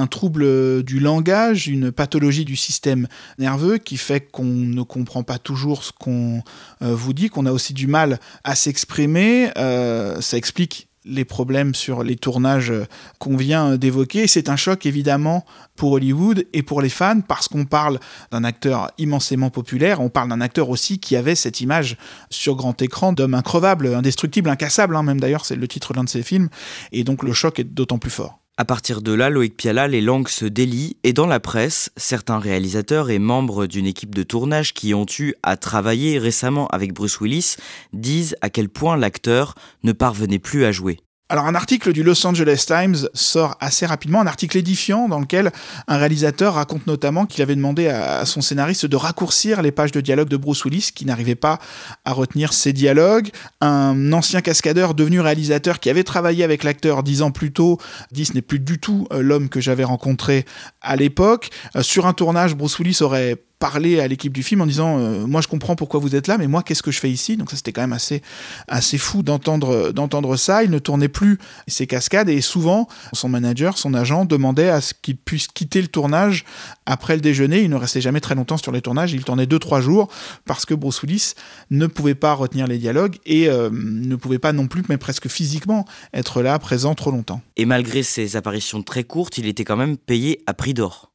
trouble 0.08 0.84
du 0.84 1.00
langage, 1.00 1.68
une 1.68 1.92
pathologie 1.92 2.44
du 2.46 2.56
système 2.58 3.08
nerveux 3.38 3.78
qui 3.78 3.96
fait 3.96 4.20
qu'on 4.20 4.44
ne 4.44 4.82
comprend 4.82 5.24
pas 5.24 5.40
toujours 5.40 5.84
ce 5.84 5.92
qu'on 5.92 6.44
euh, 6.82 6.94
vous 6.94 7.14
dit, 7.14 7.30
qu'on 7.30 7.46
a 7.46 7.54
aussi 7.54 7.74
du 7.74 7.88
mal 7.88 8.20
à 8.44 8.54
s'exprimer. 8.54 9.50
Euh, 9.58 10.20
ça 10.20 10.36
explique 10.36 10.89
les 11.06 11.26
problèmes 11.26 11.74
sur 11.76 12.04
les 12.04 12.16
tournages 12.16 12.74
qu'on 13.20 13.38
vient 13.38 13.78
d'évoquer. 13.78 14.28
C'est 14.28 14.50
un 14.50 14.56
choc 14.56 14.86
évidemment 14.86 15.46
pour 15.76 15.94
Hollywood 15.94 16.46
et 16.54 16.62
pour 16.62 16.82
les 16.82 16.90
fans 16.90 17.22
parce 17.22 17.48
qu'on 17.48 17.66
parle 17.66 18.00
d'un 18.32 18.44
acteur 18.44 18.92
immensément 18.98 19.50
populaire, 19.50 20.02
on 20.02 20.10
parle 20.10 20.30
d'un 20.30 20.42
acteur 20.42 20.70
aussi 20.70 21.00
qui 21.00 21.16
avait 21.16 21.36
cette 21.36 21.62
image 21.62 21.98
sur 22.30 22.56
grand 22.56 22.82
écran 22.82 23.14
d'homme 23.14 23.34
increvable, 23.34 23.94
indestructible, 23.94 24.50
incassable, 24.50 24.96
hein, 24.96 25.04
même 25.04 25.20
d'ailleurs 25.20 25.46
c'est 25.46 25.56
le 25.56 25.68
titre 25.68 25.94
d'un 25.94 26.04
de 26.04 26.10
ses 26.10 26.24
films, 26.24 26.50
et 26.92 27.04
donc 27.04 27.24
le 27.24 27.34
choc 27.34 27.60
est 27.60 27.64
d'autant 27.64 27.98
plus 27.98 28.12
fort. 28.12 28.39
À 28.62 28.66
partir 28.66 29.02
de 29.02 29.14
là, 29.14 29.30
Loïc 29.30 29.56
Piala, 29.56 29.88
les 29.88 30.02
langues 30.02 30.28
se 30.28 30.44
délient 30.44 30.98
et 31.06 31.14
dans 31.14 31.28
la 31.28 31.40
presse, 31.40 31.92
certains 31.96 32.40
réalisateurs 32.40 33.10
et 33.10 33.18
membres 33.18 33.68
d'une 33.68 33.88
équipe 33.88 34.14
de 34.14 34.22
tournage 34.22 34.74
qui 34.74 34.94
ont 34.94 35.06
eu 35.18 35.34
à 35.44 35.56
travailler 35.56 36.20
récemment 36.20 36.68
avec 36.68 36.94
Bruce 36.94 37.22
Willis 37.22 37.56
disent 37.94 38.36
à 38.42 38.50
quel 38.50 38.68
point 38.68 38.98
l'acteur 38.98 39.56
ne 39.84 39.94
parvenait 39.94 40.40
plus 40.40 40.66
à 40.66 40.74
jouer. 40.74 41.00
Alors 41.32 41.46
un 41.46 41.54
article 41.54 41.94
du 41.94 42.02
Los 42.02 42.26
Angeles 42.26 42.64
Times 42.66 43.08
sort 43.14 43.56
assez 43.60 43.86
rapidement, 43.86 44.20
un 44.20 44.26
article 44.26 44.58
édifiant 44.58 45.08
dans 45.08 45.20
lequel 45.20 45.52
un 45.88 45.98
réalisateur 45.98 46.56
raconte 46.56 46.88
notamment 46.88 47.28
qu'il 47.28 47.44
avait 47.44 47.56
demandé 47.56 47.88
à 47.88 48.26
son 48.26 48.42
scénariste 48.42 48.88
de 48.88 48.96
raccourcir 48.96 49.62
les 49.62 49.72
pages 49.72 49.92
de 49.92 50.02
dialogue 50.02 50.28
de 50.28 50.38
Bruce 50.38 50.66
Willis 50.66 50.90
qui 50.94 51.06
n'arrivait 51.06 51.36
pas 51.36 51.60
à 52.04 52.14
retenir 52.14 52.52
ses 52.52 52.74
dialogues. 52.74 53.30
Un 53.62 54.12
ancien 54.12 54.42
cascadeur 54.42 54.96
devenu 54.96 55.20
réalisateur 55.20 55.80
qui 55.80 55.92
avait 55.92 56.04
travaillé 56.04 56.44
avec 56.44 56.64
l'acteur 56.64 57.04
dix 57.04 57.22
ans 57.22 57.30
plus 57.30 57.52
tôt 57.52 57.78
dit 58.12 58.26
ce 58.26 58.34
n'est 58.34 58.42
plus 58.42 58.60
du 58.60 58.80
tout 58.80 59.08
euh, 59.14 59.22
l'homme 59.22 59.50
que 59.50 59.62
j'avais 59.62 59.84
rencontré 59.84 60.46
à 60.82 60.96
l'époque. 60.96 61.52
Euh, 61.76 61.84
sur 61.84 62.08
un 62.08 62.14
tournage, 62.14 62.56
Bruce 62.56 62.80
Willis 62.80 62.98
aurait 63.02 63.38
parler 63.60 64.00
à 64.00 64.08
l'équipe 64.08 64.32
du 64.32 64.42
film 64.42 64.62
en 64.62 64.66
disant 64.66 64.98
euh, 65.00 65.28
moi 65.28 65.42
je 65.42 65.48
comprends 65.48 65.76
pourquoi 65.76 66.00
vous 66.00 66.16
êtes 66.16 66.28
là 66.28 66.38
mais 66.38 66.48
moi 66.48 66.64
qu'est-ce 66.64 66.82
que 66.82 66.92
je 66.92 67.00
fais 67.00 67.12
ici? 67.12 67.36
Donc 67.36 67.52
ça 67.52 67.58
c'était 67.58 67.74
quand 67.74 67.82
même 67.82 67.94
assez 67.94 68.22
assez 68.70 68.98
fou 68.98 69.22
d'entendre 69.22 69.92
d'entendre 69.92 70.38
ça. 70.38 70.64
Il 70.64 70.72
ne 70.72 70.80
tournait 70.80 71.10
plus 71.10 71.38
ses 71.68 71.86
cascades 71.86 72.30
et 72.30 72.40
souvent 72.42 72.88
son 73.14 73.28
manager 73.28 73.78
son 73.78 73.94
agent 73.94 74.26
demandait 74.26 74.70
à 74.70 74.80
ce 74.80 74.94
qu'il 75.00 75.18
puisse 75.18 75.48
quitter 75.48 75.82
le 75.82 75.90
tournage 75.90 76.46
après 76.86 77.16
le 77.16 77.22
déjeuner. 77.22 77.62
Il 77.62 77.70
ne 77.70 77.76
restait 77.76 78.02
jamais 78.02 78.22
très 78.22 78.36
longtemps 78.36 78.58
sur 78.58 78.72
les 78.72 78.82
tournages. 78.82 79.12
Il 79.12 79.24
tournait 79.26 79.46
deux 79.46 79.60
trois 79.60 79.82
jours 79.82 80.08
parce 80.46 80.66
que 80.66 80.74
Bruce 80.74 81.02
Willis 81.02 81.34
ne 81.70 81.88
pouvait 81.88 82.16
pas 82.16 82.34
retenir 82.34 82.66
les 82.66 82.78
dialogues 82.78 83.18
et 83.26 83.50
euh, 83.50 83.70
ne 83.74 84.16
pouvait 84.16 84.40
pas 84.40 84.54
non 84.54 84.68
plus 84.68 84.84
mais 84.88 84.98
presque 84.98 85.28
physiquement 85.28 85.86
être 86.14 86.42
là 86.42 86.58
présent 86.60 86.96
trop 86.96 87.12
longtemps. 87.12 87.42
Et 87.58 87.66
malgré 87.66 88.04
ses 88.04 88.38
apparitions 88.38 88.82
très 88.84 89.04
courtes 89.04 89.38
il 89.38 89.48
était 89.48 89.66
quand 89.66 89.78
même 89.78 89.98
payé 89.98 90.42
à 90.48 90.54
prix 90.54 90.74
d'or 90.74 91.09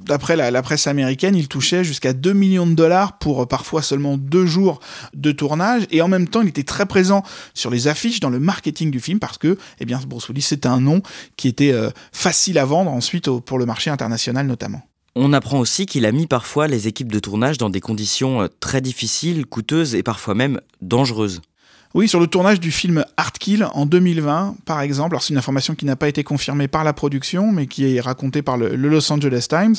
D'après 0.00 0.36
la, 0.36 0.62
presse 0.62 0.86
américaine, 0.86 1.34
il 1.34 1.48
touchait 1.48 1.84
jusqu'à 1.84 2.12
2 2.12 2.32
millions 2.32 2.66
de 2.66 2.74
dollars 2.74 3.18
pour 3.18 3.42
euh, 3.42 3.46
parfois 3.46 3.82
seulement 3.82 4.16
deux 4.16 4.46
jours 4.46 4.80
de 5.14 5.32
tournage. 5.32 5.84
Et 5.90 6.02
en 6.02 6.08
même 6.08 6.28
temps, 6.28 6.42
il 6.42 6.48
était 6.48 6.64
très 6.64 6.86
présent 6.86 7.22
sur 7.54 7.70
les 7.70 7.88
affiches, 7.88 8.20
dans 8.20 8.30
le 8.30 8.38
marketing 8.38 8.90
du 8.90 9.00
film, 9.00 9.18
parce 9.18 9.38
que 9.38 9.56
eh 9.80 9.84
bien, 9.84 10.00
Bruce 10.06 10.28
Willis, 10.28 10.42
c'était 10.42 10.68
un 10.68 10.80
nom 10.80 11.02
qui 11.36 11.48
était 11.48 11.72
euh, 11.72 11.90
facile 12.12 12.58
à 12.58 12.64
vendre 12.64 12.90
ensuite 12.90 13.30
pour 13.30 13.58
le 13.58 13.66
marché 13.66 13.90
international 13.90 14.46
notamment. 14.46 14.82
On 15.18 15.32
apprend 15.32 15.58
aussi 15.58 15.86
qu'il 15.86 16.04
a 16.04 16.12
mis 16.12 16.26
parfois 16.26 16.68
les 16.68 16.88
équipes 16.88 17.10
de 17.10 17.18
tournage 17.18 17.56
dans 17.56 17.70
des 17.70 17.80
conditions 17.80 18.42
euh, 18.42 18.48
très 18.60 18.82
difficiles, 18.82 19.46
coûteuses 19.46 19.94
et 19.94 20.02
parfois 20.02 20.34
même 20.34 20.60
dangereuses. 20.82 21.40
Oui, 21.96 22.08
sur 22.08 22.20
le 22.20 22.26
tournage 22.26 22.60
du 22.60 22.72
film 22.72 23.06
Art 23.16 23.32
Kill 23.32 23.66
en 23.72 23.86
2020, 23.86 24.56
par 24.66 24.82
exemple. 24.82 25.14
Alors, 25.14 25.22
c'est 25.22 25.32
une 25.32 25.38
information 25.38 25.74
qui 25.74 25.86
n'a 25.86 25.96
pas 25.96 26.08
été 26.08 26.24
confirmée 26.24 26.68
par 26.68 26.84
la 26.84 26.92
production, 26.92 27.50
mais 27.52 27.66
qui 27.66 27.96
est 27.96 28.00
racontée 28.02 28.42
par 28.42 28.58
le, 28.58 28.76
Los 28.76 29.10
Angeles 29.10 29.46
Times. 29.48 29.76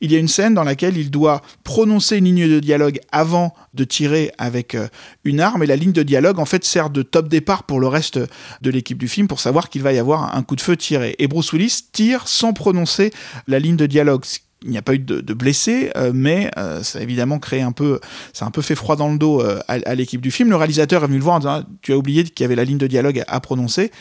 Il 0.00 0.10
y 0.10 0.16
a 0.16 0.18
une 0.18 0.28
scène 0.28 0.54
dans 0.54 0.64
laquelle 0.64 0.96
il 0.96 1.10
doit 1.10 1.42
prononcer 1.64 2.16
une 2.16 2.24
ligne 2.24 2.48
de 2.48 2.58
dialogue 2.58 3.00
avant 3.12 3.52
de 3.74 3.84
tirer 3.84 4.32
avec 4.38 4.74
euh, 4.74 4.88
une 5.24 5.40
arme. 5.40 5.62
Et 5.62 5.66
la 5.66 5.76
ligne 5.76 5.92
de 5.92 6.02
dialogue, 6.02 6.38
en 6.38 6.46
fait, 6.46 6.64
sert 6.64 6.88
de 6.88 7.02
top 7.02 7.28
départ 7.28 7.64
pour 7.64 7.80
le 7.80 7.86
reste 7.86 8.18
de 8.62 8.70
l'équipe 8.70 8.96
du 8.96 9.06
film 9.06 9.28
pour 9.28 9.40
savoir 9.40 9.68
qu'il 9.68 9.82
va 9.82 9.92
y 9.92 9.98
avoir 9.98 10.34
un 10.34 10.42
coup 10.42 10.56
de 10.56 10.62
feu 10.62 10.74
tiré. 10.74 11.16
Et 11.18 11.28
Bruce 11.28 11.52
Willis 11.52 11.80
tire 11.92 12.28
sans 12.28 12.54
prononcer 12.54 13.12
la 13.46 13.58
ligne 13.58 13.76
de 13.76 13.84
dialogue, 13.84 14.24
il 14.64 14.70
n'y 14.70 14.78
a 14.78 14.82
pas 14.82 14.94
eu 14.94 14.98
de, 14.98 15.34
blessés, 15.34 15.90
euh, 15.96 16.10
mais 16.12 16.50
euh, 16.56 16.82
ça 16.82 16.98
a 16.98 17.02
évidemment 17.02 17.38
créé 17.38 17.62
un 17.62 17.70
peu, 17.70 18.00
ça 18.32 18.44
a 18.44 18.48
un 18.48 18.50
peu 18.50 18.62
fait 18.62 18.74
froid 18.74 18.96
dans 18.96 19.10
le 19.10 19.18
dos 19.18 19.40
euh, 19.40 19.60
à, 19.68 19.94
l'équipe 19.94 20.20
du 20.20 20.30
film. 20.30 20.50
Le 20.50 20.56
réalisateur 20.56 21.04
est 21.04 21.06
venu 21.06 21.18
le 21.18 21.24
voir 21.24 21.36
en 21.36 21.38
disant 21.38 21.62
Tu 21.82 21.92
as 21.92 21.96
oublié 21.96 22.24
qu'il 22.24 22.42
y 22.42 22.44
avait 22.44 22.56
la 22.56 22.64
ligne 22.64 22.78
de 22.78 22.86
dialogue 22.86 23.22
à, 23.26 23.40
prononcer. 23.40 23.92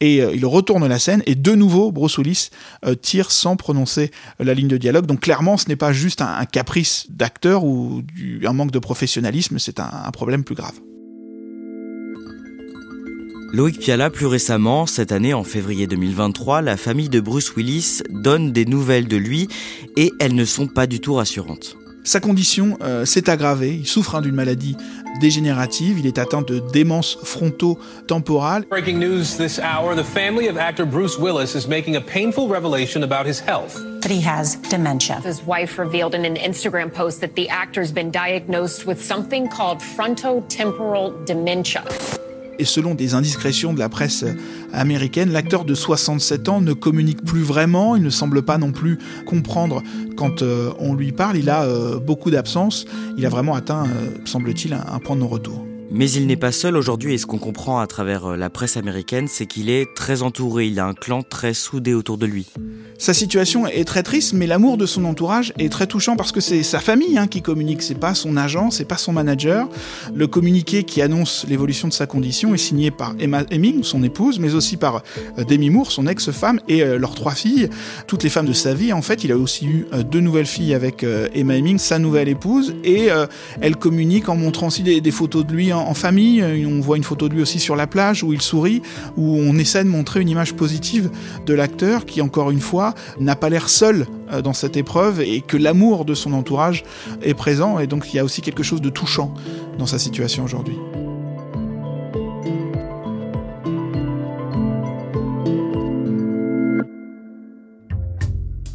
Et 0.00 0.18
il 0.18 0.46
retourne 0.46 0.86
la 0.86 0.98
scène, 0.98 1.22
et 1.26 1.34
de 1.34 1.52
nouveau, 1.52 1.90
Bruce 1.90 2.50
tire 3.00 3.30
sans 3.30 3.56
prononcer 3.56 4.10
la 4.38 4.54
ligne 4.54 4.68
de 4.68 4.76
dialogue. 4.76 5.06
Donc 5.06 5.20
clairement, 5.20 5.56
ce 5.56 5.68
n'est 5.68 5.76
pas 5.76 5.92
juste 5.92 6.20
un, 6.20 6.44
caprice 6.44 7.06
d'acteur 7.08 7.64
ou 7.64 8.02
un 8.44 8.52
manque 8.52 8.70
de 8.70 8.78
professionnalisme, 8.78 9.58
c'est 9.58 9.80
un 9.80 10.10
problème 10.12 10.44
plus 10.44 10.54
grave. 10.54 10.74
Loïc 13.54 13.78
Piala, 13.78 14.10
plus 14.10 14.26
récemment, 14.26 14.84
cette 14.84 15.12
année 15.12 15.32
en 15.32 15.44
février 15.44 15.86
2023, 15.86 16.60
la 16.60 16.76
famille 16.76 17.08
de 17.08 17.20
Bruce 17.20 17.54
Willis 17.54 18.02
donne 18.10 18.50
des 18.50 18.64
nouvelles 18.64 19.06
de 19.06 19.16
lui 19.16 19.46
et 19.96 20.12
elles 20.18 20.34
ne 20.34 20.44
sont 20.44 20.66
pas 20.66 20.88
du 20.88 20.98
tout 20.98 21.14
rassurantes. 21.14 21.76
Sa 22.02 22.18
condition 22.18 22.76
euh, 22.82 23.04
s'est 23.04 23.30
aggravée, 23.30 23.72
il 23.72 23.86
souffre 23.86 24.16
hein, 24.16 24.22
d'une 24.22 24.34
maladie 24.34 24.76
dégénérative, 25.20 26.00
il 26.00 26.06
est 26.08 26.18
atteint 26.18 26.42
de 26.42 26.58
démence 26.72 27.16
fronto-temporale. 27.22 28.64
Breaking 28.68 28.98
news 28.98 29.36
this 29.38 29.60
hour, 29.60 29.94
the 29.94 30.02
family 30.02 30.48
of 30.48 30.56
actor 30.56 30.84
Bruce 30.84 31.16
Willis 31.16 31.54
is 31.54 31.68
making 31.68 31.94
a 31.94 32.00
painful 32.00 32.48
revelation 32.48 33.04
about 33.04 33.24
his 33.24 33.38
health. 33.38 33.76
That 34.00 34.10
he 34.10 34.20
has 34.20 34.56
dementia. 34.68 35.20
His 35.20 35.46
wife 35.46 35.78
revealed 35.78 36.16
in 36.16 36.24
an 36.24 36.34
Instagram 36.34 36.92
post 36.92 37.20
that 37.20 37.36
the 37.36 37.48
actor's 37.48 37.92
been 37.92 38.10
diagnosed 38.10 38.84
with 38.84 39.00
something 39.00 39.48
called 39.48 39.78
frontotemporal 39.78 41.24
dementia. 41.24 41.84
Et 42.58 42.64
selon 42.64 42.94
des 42.94 43.14
indiscrétions 43.14 43.72
de 43.72 43.78
la 43.78 43.88
presse 43.88 44.24
américaine, 44.72 45.30
l'acteur 45.32 45.64
de 45.64 45.74
67 45.74 46.48
ans 46.48 46.60
ne 46.60 46.72
communique 46.72 47.24
plus 47.24 47.42
vraiment, 47.42 47.96
il 47.96 48.02
ne 48.02 48.10
semble 48.10 48.42
pas 48.42 48.58
non 48.58 48.72
plus 48.72 48.98
comprendre 49.26 49.82
quand 50.16 50.42
euh, 50.42 50.70
on 50.78 50.94
lui 50.94 51.12
parle, 51.12 51.36
il 51.36 51.50
a 51.50 51.64
euh, 51.64 51.98
beaucoup 51.98 52.30
d'absence, 52.30 52.84
il 53.16 53.26
a 53.26 53.28
vraiment 53.28 53.54
atteint, 53.54 53.84
euh, 53.84 54.10
semble-t-il, 54.24 54.74
un, 54.74 54.98
point 54.98 55.16
de 55.16 55.20
non-retour. 55.20 55.64
Mais 55.96 56.10
il 56.10 56.26
n'est 56.26 56.34
pas 56.34 56.50
seul 56.50 56.76
aujourd'hui 56.76 57.14
et 57.14 57.18
ce 57.18 57.24
qu'on 57.24 57.38
comprend 57.38 57.78
à 57.78 57.86
travers 57.86 58.36
la 58.36 58.50
presse 58.50 58.76
américaine, 58.76 59.28
c'est 59.28 59.46
qu'il 59.46 59.70
est 59.70 59.94
très 59.94 60.22
entouré, 60.22 60.66
il 60.66 60.80
a 60.80 60.86
un 60.86 60.92
clan 60.92 61.22
très 61.22 61.54
soudé 61.54 61.94
autour 61.94 62.18
de 62.18 62.26
lui. 62.26 62.48
Sa 62.98 63.12
situation 63.12 63.66
est 63.66 63.84
très 63.84 64.02
triste, 64.02 64.34
mais 64.34 64.46
l'amour 64.46 64.76
de 64.76 64.86
son 64.86 65.04
entourage 65.04 65.52
est 65.58 65.70
très 65.70 65.86
touchant 65.86 66.16
parce 66.16 66.32
que 66.32 66.40
c'est 66.40 66.62
sa 66.62 66.80
famille 66.80 67.18
hein, 67.18 67.26
qui 67.26 67.42
communique, 67.42 67.82
c'est 67.82 67.98
pas 67.98 68.14
son 68.14 68.36
agent, 68.36 68.70
c'est 68.70 68.84
pas 68.84 68.96
son 68.96 69.12
manager. 69.12 69.68
Le 70.14 70.26
communiqué 70.26 70.84
qui 70.84 71.02
annonce 71.02 71.44
l'évolution 71.48 71.88
de 71.88 71.92
sa 71.92 72.06
condition 72.06 72.54
est 72.54 72.58
signé 72.58 72.90
par 72.90 73.14
Emma 73.18 73.42
Hemming, 73.50 73.82
son 73.82 74.02
épouse, 74.04 74.38
mais 74.38 74.54
aussi 74.54 74.76
par 74.76 75.02
euh, 75.38 75.44
Demi 75.44 75.70
Moore, 75.70 75.90
son 75.90 76.06
ex-femme, 76.06 76.60
et 76.68 76.82
euh, 76.82 76.98
leurs 76.98 77.14
trois 77.14 77.34
filles, 77.34 77.68
toutes 78.06 78.22
les 78.22 78.30
femmes 78.30 78.46
de 78.46 78.52
sa 78.52 78.74
vie. 78.74 78.92
En 78.92 79.02
fait, 79.02 79.24
il 79.24 79.32
a 79.32 79.36
aussi 79.36 79.66
eu 79.66 79.86
euh, 79.92 80.02
deux 80.02 80.20
nouvelles 80.20 80.46
filles 80.46 80.72
avec 80.72 81.04
Emma 81.34 81.56
Hemming, 81.56 81.78
sa 81.78 81.98
nouvelle 81.98 82.28
épouse, 82.28 82.74
et 82.84 83.08
elle 83.60 83.76
communique 83.76 84.28
en 84.28 84.36
montrant 84.36 84.68
aussi 84.68 84.82
des, 84.82 85.10
photos 85.10 85.44
de 85.44 85.52
lui 85.52 85.72
en, 85.88 85.94
famille. 85.94 86.42
On 86.66 86.80
voit 86.80 86.96
une 86.96 87.04
photo 87.04 87.28
de 87.28 87.34
lui 87.34 87.42
aussi 87.42 87.58
sur 87.58 87.76
la 87.76 87.86
plage 87.86 88.22
où 88.22 88.32
il 88.32 88.42
sourit, 88.42 88.82
où 89.16 89.36
on 89.38 89.56
essaie 89.58 89.84
de 89.84 89.88
montrer 89.88 90.20
une 90.20 90.28
image 90.28 90.54
positive 90.54 91.10
de 91.46 91.54
l'acteur 91.54 92.04
qui, 92.04 92.20
encore 92.20 92.50
une 92.50 92.60
fois, 92.60 92.94
n'a 93.20 93.36
pas 93.36 93.48
l'air 93.48 93.68
seul 93.68 94.06
euh, 94.32 94.42
dans 94.42 94.52
cette 94.52 94.76
épreuve 94.76 95.20
et 95.20 95.40
que 95.40 95.56
l'amour 95.56 96.04
de 96.04 96.14
son 96.14 96.32
entourage 96.32 96.84
est 97.22 97.34
présent 97.34 97.78
et 97.78 97.86
donc 97.86 98.12
il 98.12 98.16
y 98.16 98.18
a 98.18 98.24
aussi 98.24 98.42
quelque 98.42 98.62
chose 98.62 98.80
de 98.80 98.90
touchant 98.90 99.34
dans 99.78 99.86
sa 99.86 99.98
situation 99.98 100.44
aujourd'hui. 100.44 100.76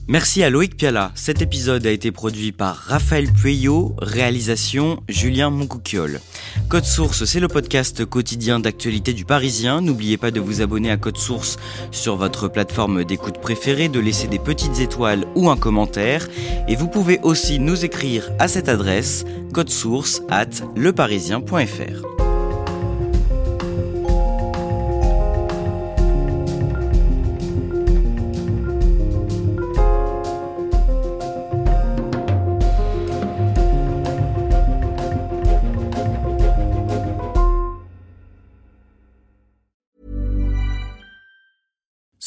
Merci 0.10 0.42
à 0.42 0.50
Loïc 0.50 0.76
Piala. 0.76 1.12
Cet 1.14 1.44
épisode 1.44 1.86
a 1.86 1.92
été 1.92 2.12
produit 2.12 2.52
par 2.52 2.76
Raphaël 2.76 3.32
Pueyo, 3.32 3.96
réalisation 4.00 5.04
Julien 5.08 5.52
Moncouquiole. 5.52 6.20
Code 6.68 6.86
Source, 6.86 7.26
c'est 7.26 7.40
le 7.40 7.48
podcast 7.48 8.04
quotidien 8.06 8.60
d'actualité 8.60 9.14
du 9.14 9.24
Parisien. 9.24 9.82
N'oubliez 9.82 10.18
pas 10.18 10.32
de 10.32 10.40
vous 10.40 10.62
abonner 10.62 10.90
à 10.90 10.98
Code 10.98 11.20
Source 11.20 11.58
sur 11.92 12.16
votre 12.16 12.48
plateforme 12.48 13.04
d'écoute 13.04 13.40
préférée, 13.40 13.88
de 13.88 14.00
laisser 14.00 14.28
des 14.28 14.40
petites 14.40 14.80
étoiles 14.80 15.28
ou 15.36 15.52
un 15.52 15.58
commentaire. 15.58 16.28
Et 16.68 16.76
vous 16.76 16.88
pouvez 16.88 17.20
aussi 17.22 17.60
nous 17.60 17.86
écrire 17.86 18.32
à 18.40 18.48
cette 18.48 18.68
adresse 18.68 19.26
source 19.68 20.24
at 20.30 20.50
leparisien.fr. 20.76 22.19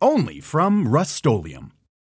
only 0.00 0.40
from 0.40 0.86
Rustolium. 0.86 1.72